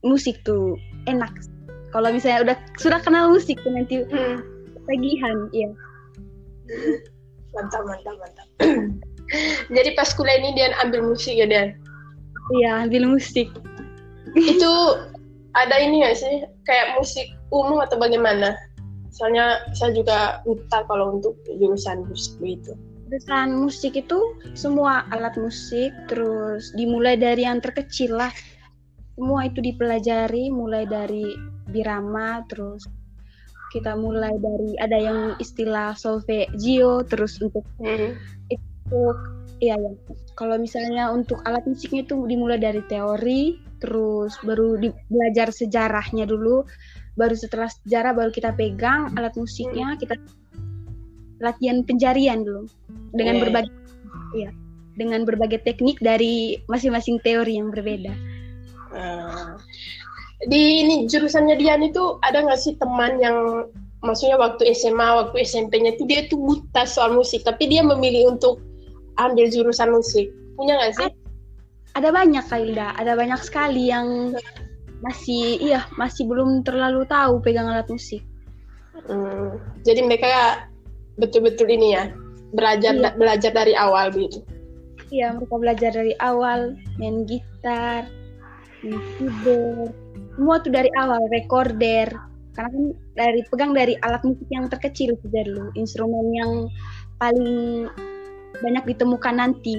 musik 0.00 0.40
tuh 0.42 0.80
enak 1.04 1.30
kalau 1.92 2.08
misalnya 2.10 2.40
udah 2.50 2.56
sudah 2.80 3.00
kenal 3.04 3.30
musik 3.30 3.60
nanti 3.68 4.02
hmm. 4.02 4.40
tagihan 4.88 5.36
iya. 5.52 5.70
Mantap 7.54 7.84
mantap 7.84 8.16
mantap. 8.16 8.48
Jadi 9.76 9.90
pas 9.92 10.08
kuliah 10.16 10.40
ini 10.40 10.56
dia 10.56 10.72
ambil 10.80 11.04
musik 11.04 11.36
ya 11.36 11.44
dia 11.44 11.76
iya 12.56 12.88
ambil 12.88 13.12
musik. 13.12 13.52
Itu 14.56 14.72
ada 15.52 15.76
ini 15.76 16.00
gak 16.00 16.16
sih? 16.16 16.48
Kayak 16.64 16.96
musik 16.96 17.28
umum 17.52 17.84
atau 17.84 18.00
bagaimana? 18.00 18.56
Soalnya 19.12 19.60
saya 19.76 19.92
juga 19.92 20.40
buta 20.48 20.88
kalau 20.88 21.20
untuk 21.20 21.36
jurusan 21.60 22.08
musik 22.08 22.32
begitu 22.40 22.72
jurusan 23.12 23.68
musik 23.68 23.92
itu 23.92 24.40
semua 24.56 25.04
alat 25.12 25.36
musik 25.36 25.92
terus 26.08 26.72
dimulai 26.72 27.20
dari 27.20 27.44
yang 27.44 27.60
terkecil 27.60 28.16
lah. 28.16 28.32
Semua 29.12 29.44
itu 29.44 29.60
dipelajari 29.60 30.48
mulai 30.48 30.88
dari 30.88 31.51
birama 31.68 32.42
terus 32.50 32.86
kita 33.72 33.96
mulai 33.96 34.36
dari 34.36 34.76
ada 34.76 34.98
yang 35.00 35.18
istilah 35.40 35.96
solfeggio 35.96 37.06
terus 37.08 37.40
untuk 37.40 37.64
hmm. 37.80 38.12
itu 38.52 39.00
iya 39.64 39.78
ya 39.78 39.92
kalau 40.36 40.60
misalnya 40.60 41.08
untuk 41.08 41.40
alat 41.48 41.64
musiknya 41.64 42.04
itu 42.04 42.28
dimulai 42.28 42.60
dari 42.60 42.84
teori 42.84 43.56
terus 43.80 44.36
baru 44.44 44.76
di, 44.76 44.92
belajar 45.08 45.48
sejarahnya 45.48 46.28
dulu 46.28 46.68
baru 47.16 47.32
setelah 47.32 47.68
sejarah 47.68 48.12
baru 48.12 48.30
kita 48.32 48.52
pegang 48.52 49.12
alat 49.16 49.32
musiknya 49.40 49.96
hmm. 49.96 49.98
kita 50.00 50.14
latihan 51.42 51.80
penjarian 51.82 52.44
dulu 52.44 52.68
dengan 53.16 53.40
yeah. 53.40 53.42
berbagai 53.42 53.74
ya 54.36 54.50
dengan 54.96 55.24
berbagai 55.24 55.64
teknik 55.64 55.98
dari 56.04 56.60
masing-masing 56.68 57.16
teori 57.24 57.56
yang 57.56 57.72
berbeda. 57.72 58.12
Uh, 58.92 59.56
di 60.50 60.82
ini 60.82 60.94
jurusannya 61.06 61.54
Dian 61.58 61.82
itu 61.86 62.18
ada 62.26 62.42
nggak 62.42 62.58
sih 62.58 62.74
teman 62.78 63.22
yang 63.22 63.68
maksudnya 64.02 64.34
waktu 64.34 64.74
SMA 64.74 65.08
waktu 65.22 65.46
SMP-nya 65.46 65.94
itu 65.94 66.04
dia 66.08 66.26
tuh 66.26 66.38
buta 66.40 66.82
soal 66.82 67.14
musik 67.14 67.46
tapi 67.46 67.70
dia 67.70 67.86
memilih 67.86 68.34
untuk 68.34 68.58
ambil 69.20 69.46
jurusan 69.50 69.92
musik. 69.94 70.32
Punya 70.58 70.78
nggak 70.78 70.92
sih? 70.98 71.10
Ada 71.92 72.08
banyak 72.08 72.44
Kailda 72.48 72.96
ada 72.96 73.12
banyak 73.14 73.40
sekali 73.44 73.92
yang 73.92 74.34
masih 75.02 75.58
iya 75.58 75.86
masih 75.98 76.26
belum 76.26 76.62
terlalu 76.66 77.04
tahu 77.06 77.42
pegang 77.42 77.68
alat 77.68 77.86
musik. 77.90 78.22
Hmm, 79.06 79.58
jadi 79.82 80.04
mereka 80.06 80.66
betul-betul 81.18 81.68
ini 81.68 81.96
ya 81.96 82.12
belajar 82.52 82.92
iya. 82.96 83.10
belajar 83.16 83.52
dari 83.52 83.74
awal 83.76 84.12
gitu 84.12 84.40
iya 85.12 85.32
mereka 85.32 85.56
belajar 85.56 85.90
dari 85.92 86.14
awal 86.20 86.76
main 87.00 87.24
gitar 87.28 88.08
main 88.84 88.96
keyboard 89.16 89.92
semua 90.36 90.60
tuh 90.60 90.72
dari 90.72 90.90
awal 90.98 91.22
recorder. 91.30 92.08
Karena 92.52 92.68
kan 92.68 92.84
dari 93.16 93.40
pegang 93.48 93.72
dari 93.72 93.96
alat 94.04 94.20
musik 94.28 94.44
yang 94.52 94.68
terkecil 94.68 95.16
saja 95.24 95.40
dulu. 95.48 95.72
Instrumen 95.72 96.26
yang 96.36 96.52
paling 97.16 97.88
banyak 98.60 98.84
ditemukan 98.92 99.40
nanti 99.40 99.76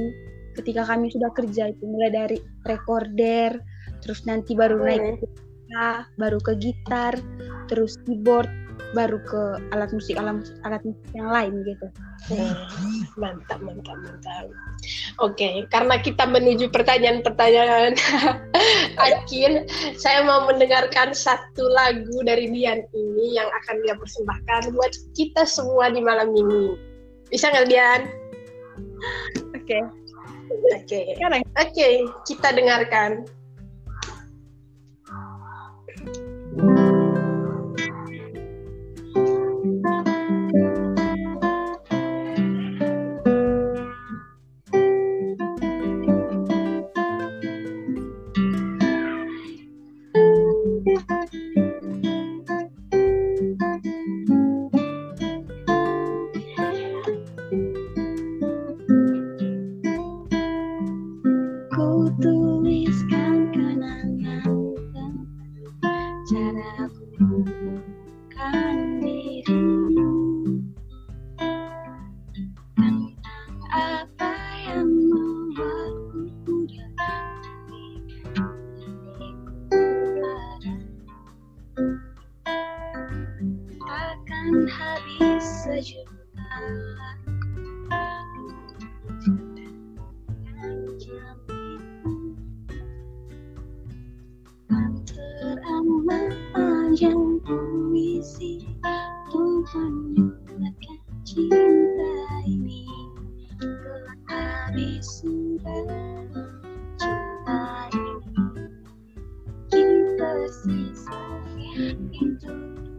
ketika 0.58 0.82
kami 0.90 1.14
sudah 1.14 1.30
kerja 1.38 1.70
itu. 1.70 1.84
Mulai 1.86 2.10
dari 2.10 2.38
recorder 2.66 3.62
terus 4.04 4.26
nanti 4.28 4.52
baru 4.58 4.84
naik 4.84 5.22
ke 5.22 5.28
gitar, 5.32 5.96
baru 6.20 6.40
ke 6.44 6.54
gitar 6.60 7.14
terus 7.72 7.96
keyboard 8.04 8.52
baru 8.94 9.20
ke 9.26 9.42
alat 9.74 9.90
musik 9.92 10.16
alat 10.16 10.40
musik, 10.40 10.56
alat 10.64 10.82
musik 10.86 11.12
yang 11.18 11.30
lain 11.30 11.54
gitu. 11.66 11.88
mantap 13.20 13.60
mantap 13.60 13.98
mantap. 14.00 14.48
Oke, 15.20 15.36
okay, 15.36 15.54
karena 15.68 16.00
kita 16.00 16.24
menuju 16.24 16.72
pertanyaan-pertanyaan 16.72 17.94
akhir, 19.12 19.68
saya 20.00 20.24
mau 20.24 20.48
mendengarkan 20.48 21.12
satu 21.12 21.68
lagu 21.74 22.24
dari 22.24 22.48
Dian 22.48 22.86
ini 22.96 23.36
yang 23.36 23.50
akan 23.64 23.76
dia 23.84 23.98
persembahkan 23.98 24.72
buat 24.72 24.94
kita 25.18 25.44
semua 25.44 25.92
di 25.92 26.00
malam 26.00 26.32
ini. 26.32 26.80
Bisa 27.28 27.52
nggak 27.52 27.68
Dian? 27.68 28.02
Oke. 29.52 29.68
Okay. 29.68 29.84
Oke. 30.80 30.86
Okay. 30.88 31.04
Oke, 31.18 31.42
okay, 31.60 31.94
kita 32.30 32.56
dengarkan. 32.56 33.28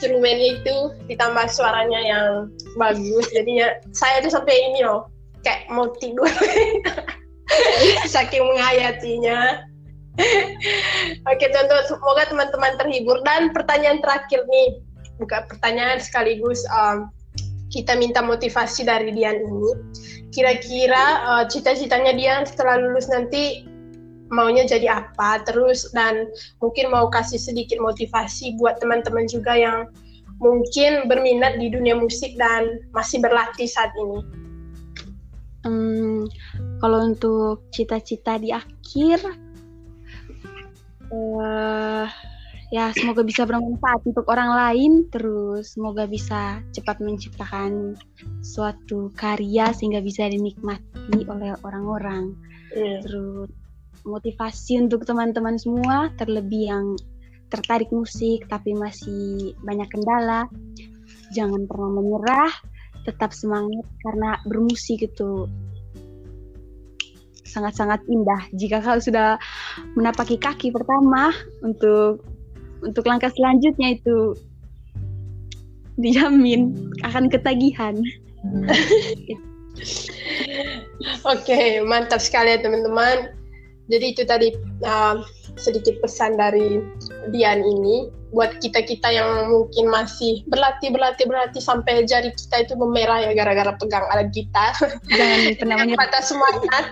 Instrumennya 0.00 0.56
itu 0.56 0.76
ditambah 1.12 1.52
suaranya 1.52 2.00
yang 2.00 2.28
bagus. 2.80 3.28
Jadinya 3.36 3.76
saya 3.92 4.24
tuh 4.24 4.32
sampai 4.32 4.56
ini 4.72 4.80
loh 4.80 5.12
kayak 5.44 5.68
mau 5.68 5.92
tidur. 6.00 6.24
Saking 8.12 8.48
menghayatinya. 8.48 9.68
Oke 11.28 11.44
teman-teman 11.52 11.84
semoga 11.84 12.24
teman-teman 12.32 12.72
terhibur. 12.80 13.20
Dan 13.28 13.52
pertanyaan 13.52 14.00
terakhir 14.00 14.40
nih 14.48 14.80
bukan 15.20 15.44
pertanyaan 15.52 16.00
sekaligus 16.00 16.64
um, 16.72 17.12
kita 17.68 17.92
minta 18.00 18.24
motivasi 18.24 18.88
dari 18.88 19.12
Dian 19.12 19.36
ini. 19.36 19.70
Kira-kira 20.32 21.04
uh, 21.28 21.44
cita-citanya 21.44 22.16
Dian 22.16 22.48
setelah 22.48 22.80
lulus 22.80 23.12
nanti 23.12 23.68
maunya 24.30 24.62
jadi 24.62 25.02
apa 25.02 25.42
terus 25.42 25.90
dan 25.90 26.30
mungkin 26.62 26.88
mau 26.88 27.10
kasih 27.10 27.38
sedikit 27.38 27.82
motivasi 27.82 28.54
buat 28.56 28.78
teman-teman 28.78 29.26
juga 29.26 29.58
yang 29.58 29.90
mungkin 30.40 31.06
berminat 31.06 31.60
di 31.60 31.68
dunia 31.68 31.94
musik 31.94 32.34
dan 32.40 32.80
masih 32.96 33.20
berlatih 33.20 33.68
saat 33.68 33.92
ini. 33.94 34.18
Hmm, 35.60 36.24
kalau 36.80 37.04
untuk 37.04 37.68
cita-cita 37.68 38.40
di 38.40 38.48
akhir, 38.48 39.20
uh, 41.12 42.08
ya 42.72 42.88
semoga 42.96 43.20
bisa 43.20 43.44
bermanfaat 43.44 44.00
untuk 44.08 44.24
orang 44.32 44.56
lain, 44.56 44.92
terus 45.12 45.76
semoga 45.76 46.08
bisa 46.08 46.64
cepat 46.72 47.04
menciptakan 47.04 48.00
suatu 48.40 49.12
karya 49.12 49.68
sehingga 49.76 50.00
bisa 50.00 50.24
dinikmati 50.32 51.28
oleh 51.28 51.52
orang-orang. 51.60 52.32
Yeah. 52.72 53.04
Terus 53.04 53.52
motivasi 54.04 54.80
untuk 54.80 55.04
teman-teman 55.04 55.56
semua, 55.56 56.12
terlebih 56.16 56.70
yang 56.70 56.86
tertarik 57.50 57.90
musik 57.90 58.46
tapi 58.46 58.72
masih 58.72 59.52
banyak 59.66 59.88
kendala. 59.90 60.46
Jangan 61.34 61.66
pernah 61.66 61.90
menyerah, 61.98 62.52
tetap 63.04 63.34
semangat 63.34 63.86
karena 64.06 64.38
bermusik 64.46 65.02
itu 65.04 65.50
sangat-sangat 67.50 67.98
indah. 68.06 68.46
Jika 68.54 68.78
kau 68.78 69.02
sudah 69.02 69.34
menapaki 69.98 70.38
kaki 70.38 70.70
pertama 70.70 71.34
untuk 71.66 72.22
untuk 72.80 73.04
langkah 73.04 73.28
selanjutnya 73.34 73.98
itu 73.98 74.38
dijamin 75.98 76.72
akan 77.02 77.26
ketagihan. 77.28 77.98
Oke, 81.24 81.52
okay, 81.52 81.66
mantap 81.84 82.20
sekali 82.22 82.56
ya 82.56 82.58
teman-teman. 82.62 83.39
Jadi 83.90 84.07
itu 84.14 84.22
tadi 84.22 84.48
uh, 84.87 85.20
sedikit 85.59 85.98
pesan 86.00 86.38
dari 86.38 86.79
Dian 87.35 87.61
ini 87.61 88.09
buat 88.31 88.62
kita 88.62 88.87
kita 88.87 89.11
yang 89.11 89.50
mungkin 89.50 89.90
masih 89.90 90.46
berlatih 90.46 90.94
berlatih 90.94 91.26
berlatih 91.26 91.59
sampai 91.59 92.07
jari 92.07 92.31
kita 92.31 92.62
itu 92.62 92.79
memerah 92.79 93.26
ya 93.26 93.35
gara-gara 93.35 93.74
pegang 93.74 94.07
alat 94.14 94.31
gitar. 94.31 94.72
Jangan 95.11 95.59
pernah 95.59 95.76
patah 96.00 96.22
semangat. 96.22 96.85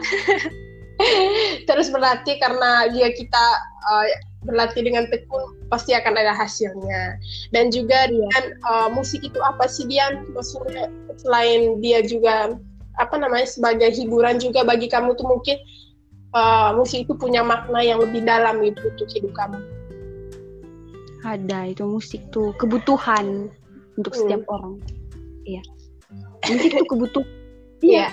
Terus 1.71 1.95
berlatih 1.95 2.43
karena 2.43 2.91
jika 2.91 3.11
kita 3.15 3.45
uh, 3.87 4.07
berlatih 4.43 4.83
dengan 4.83 5.07
tekun 5.07 5.55
pasti 5.71 5.95
akan 5.95 6.19
ada 6.19 6.35
hasilnya. 6.35 7.23
Dan 7.55 7.71
juga 7.71 8.11
Dian 8.11 8.45
uh, 8.67 8.91
musik 8.91 9.23
itu 9.23 9.39
apa 9.39 9.71
sih 9.71 9.87
Dian? 9.87 10.27
Maksudnya 10.35 10.91
selain 11.23 11.79
dia 11.79 12.03
juga 12.03 12.59
apa 12.99 13.15
namanya 13.15 13.47
sebagai 13.47 13.95
hiburan 13.95 14.43
juga 14.43 14.67
bagi 14.67 14.91
kamu 14.91 15.15
tuh 15.15 15.27
mungkin 15.31 15.55
uh, 16.35 16.71
musik 16.77 17.07
itu 17.09 17.15
punya 17.17 17.41
makna 17.45 17.81
yang 17.81 18.03
lebih 18.03 18.25
dalam 18.25 18.61
gitu 18.65 18.91
untuk 18.91 19.09
hidup 19.13 19.33
kamu? 19.37 19.59
Ada 21.25 21.75
itu 21.75 21.85
musik 21.85 22.23
tuh 22.31 22.55
kebutuhan 22.57 23.53
untuk 23.99 24.13
hmm. 24.15 24.21
setiap 24.25 24.43
orang. 24.49 24.81
Iya. 25.45 25.63
Musik 26.49 26.71
itu 26.75 26.87
kebutuhan. 26.89 27.29
Iya. 27.79 28.11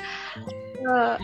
Uh, 0.86 1.18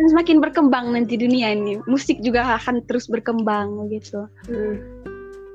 akan 0.00 0.06
semakin 0.10 0.42
berkembang 0.42 0.90
nanti 0.90 1.14
dunia 1.14 1.54
ini. 1.54 1.78
Musik 1.86 2.18
juga 2.26 2.58
akan 2.58 2.82
terus 2.90 3.06
berkembang 3.06 3.86
gitu. 3.86 4.26
Hmm. 4.50 4.82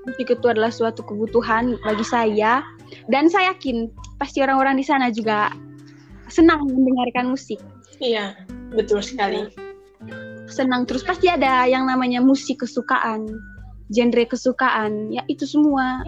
Musik 0.08 0.32
itu 0.32 0.46
adalah 0.48 0.72
suatu 0.72 1.04
kebutuhan 1.04 1.76
bagi 1.84 2.06
saya 2.08 2.62
dan 3.12 3.28
saya 3.28 3.52
yakin 3.52 3.92
pasti 4.22 4.40
orang-orang 4.40 4.78
di 4.78 4.86
sana 4.86 5.12
juga 5.12 5.50
senang 6.30 6.64
mendengarkan 6.64 7.34
musik. 7.34 7.58
Iya, 7.98 8.38
betul 8.74 9.04
sekali. 9.04 9.46
Senang. 10.50 10.86
Terus 10.86 11.04
pasti 11.06 11.30
ada 11.30 11.66
yang 11.66 11.90
namanya 11.90 12.22
musik 12.22 12.62
kesukaan, 12.62 13.26
genre 13.90 14.24
kesukaan. 14.26 15.10
Ya 15.10 15.26
itu 15.30 15.46
semua. 15.46 16.06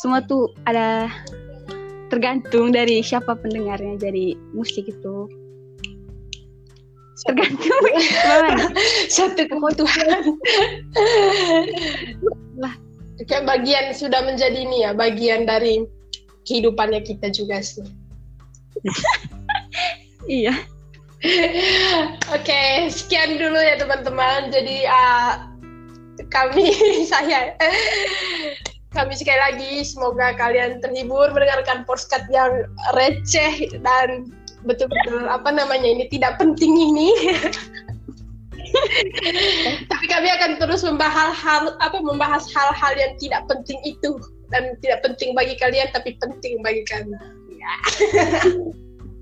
Semua 0.00 0.20
tuh 0.24 0.52
ada 0.68 1.08
tergantung 2.12 2.72
dari 2.72 3.00
siapa 3.00 3.36
pendengarnya. 3.36 3.96
Jadi 4.00 4.36
musik 4.56 4.88
itu 4.88 5.28
tergantung. 7.24 7.84
Satu 9.16 9.42
kebutuhan. 9.48 10.36
Lah. 12.60 12.74
Kayak 13.16 13.48
bagian 13.48 13.96
sudah 13.96 14.20
menjadi 14.28 14.60
ini 14.60 14.84
ya 14.84 14.92
bagian 14.92 15.48
dari 15.48 15.88
kehidupannya 16.44 17.00
kita 17.04 17.32
juga 17.32 17.60
sih. 17.60 17.84
Iya 20.26 20.58
Oke, 22.36 22.90
sekian 22.90 23.38
dulu 23.38 23.58
ya 23.58 23.76
teman-teman. 23.80 24.50
Jadi 24.50 24.86
uh, 24.86 25.50
kami 26.30 26.72
saya 27.10 27.54
kami 28.96 29.12
sekali 29.12 29.36
lagi 29.36 29.72
semoga 29.84 30.32
kalian 30.40 30.80
terhibur 30.80 31.28
mendengarkan 31.36 31.84
podcast 31.84 32.24
yang 32.32 32.64
receh 32.96 33.68
dan 33.84 34.32
betul-betul 34.64 35.28
apa 35.28 35.52
namanya 35.52 35.86
ini 35.86 36.08
tidak 36.08 36.40
penting 36.40 36.72
ini. 36.72 37.12
Tapi 39.86 40.04
kami 40.10 40.28
akan 40.32 40.58
terus 40.58 40.82
membahas 40.82 41.36
hal 41.36 41.76
apa 41.78 41.98
membahas 42.00 42.48
hal-hal 42.50 42.92
yang 42.96 43.12
tidak 43.20 43.44
penting 43.46 43.78
itu 43.84 44.16
dan 44.50 44.74
tidak 44.80 45.04
penting 45.04 45.36
bagi 45.36 45.54
kalian 45.60 45.86
tapi 45.92 46.16
penting 46.18 46.64
bagi 46.64 46.82
kami. 46.88 47.14
Ya. 47.56 47.74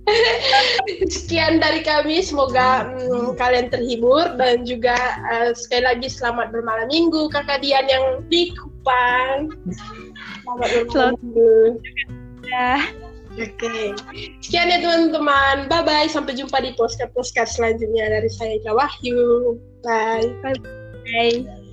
Sekian 1.14 1.60
dari 1.60 1.80
kami, 1.80 2.20
semoga 2.20 2.92
hmm, 2.92 3.36
kalian 3.40 3.72
terhibur 3.72 4.36
dan 4.36 4.68
juga 4.68 4.96
uh, 5.32 5.50
sekali 5.56 5.84
lagi 5.84 6.08
selamat 6.12 6.52
bermalam 6.52 6.88
minggu 6.92 7.32
kakak 7.32 7.64
Dian 7.64 7.88
yang 7.88 8.20
di 8.28 8.52
Kupang. 8.52 9.48
Selamat 10.44 10.68
bermalam 10.70 11.14
minggu. 11.24 11.56
Ya. 12.44 12.84
Oke, 13.34 13.50
okay. 13.66 13.90
sekian 14.38 14.70
ya 14.70 14.78
teman-teman. 14.78 15.66
Bye 15.66 15.82
bye. 15.82 16.06
Sampai 16.06 16.38
jumpa 16.38 16.62
di 16.62 16.70
podcast 16.78 17.10
podcast 17.18 17.58
selanjutnya 17.58 18.06
dari 18.06 18.30
saya 18.30 18.62
Wahyu. 18.70 19.58
Bye. 19.82 20.30
Bye. 20.38 20.54
bye. 21.02 21.63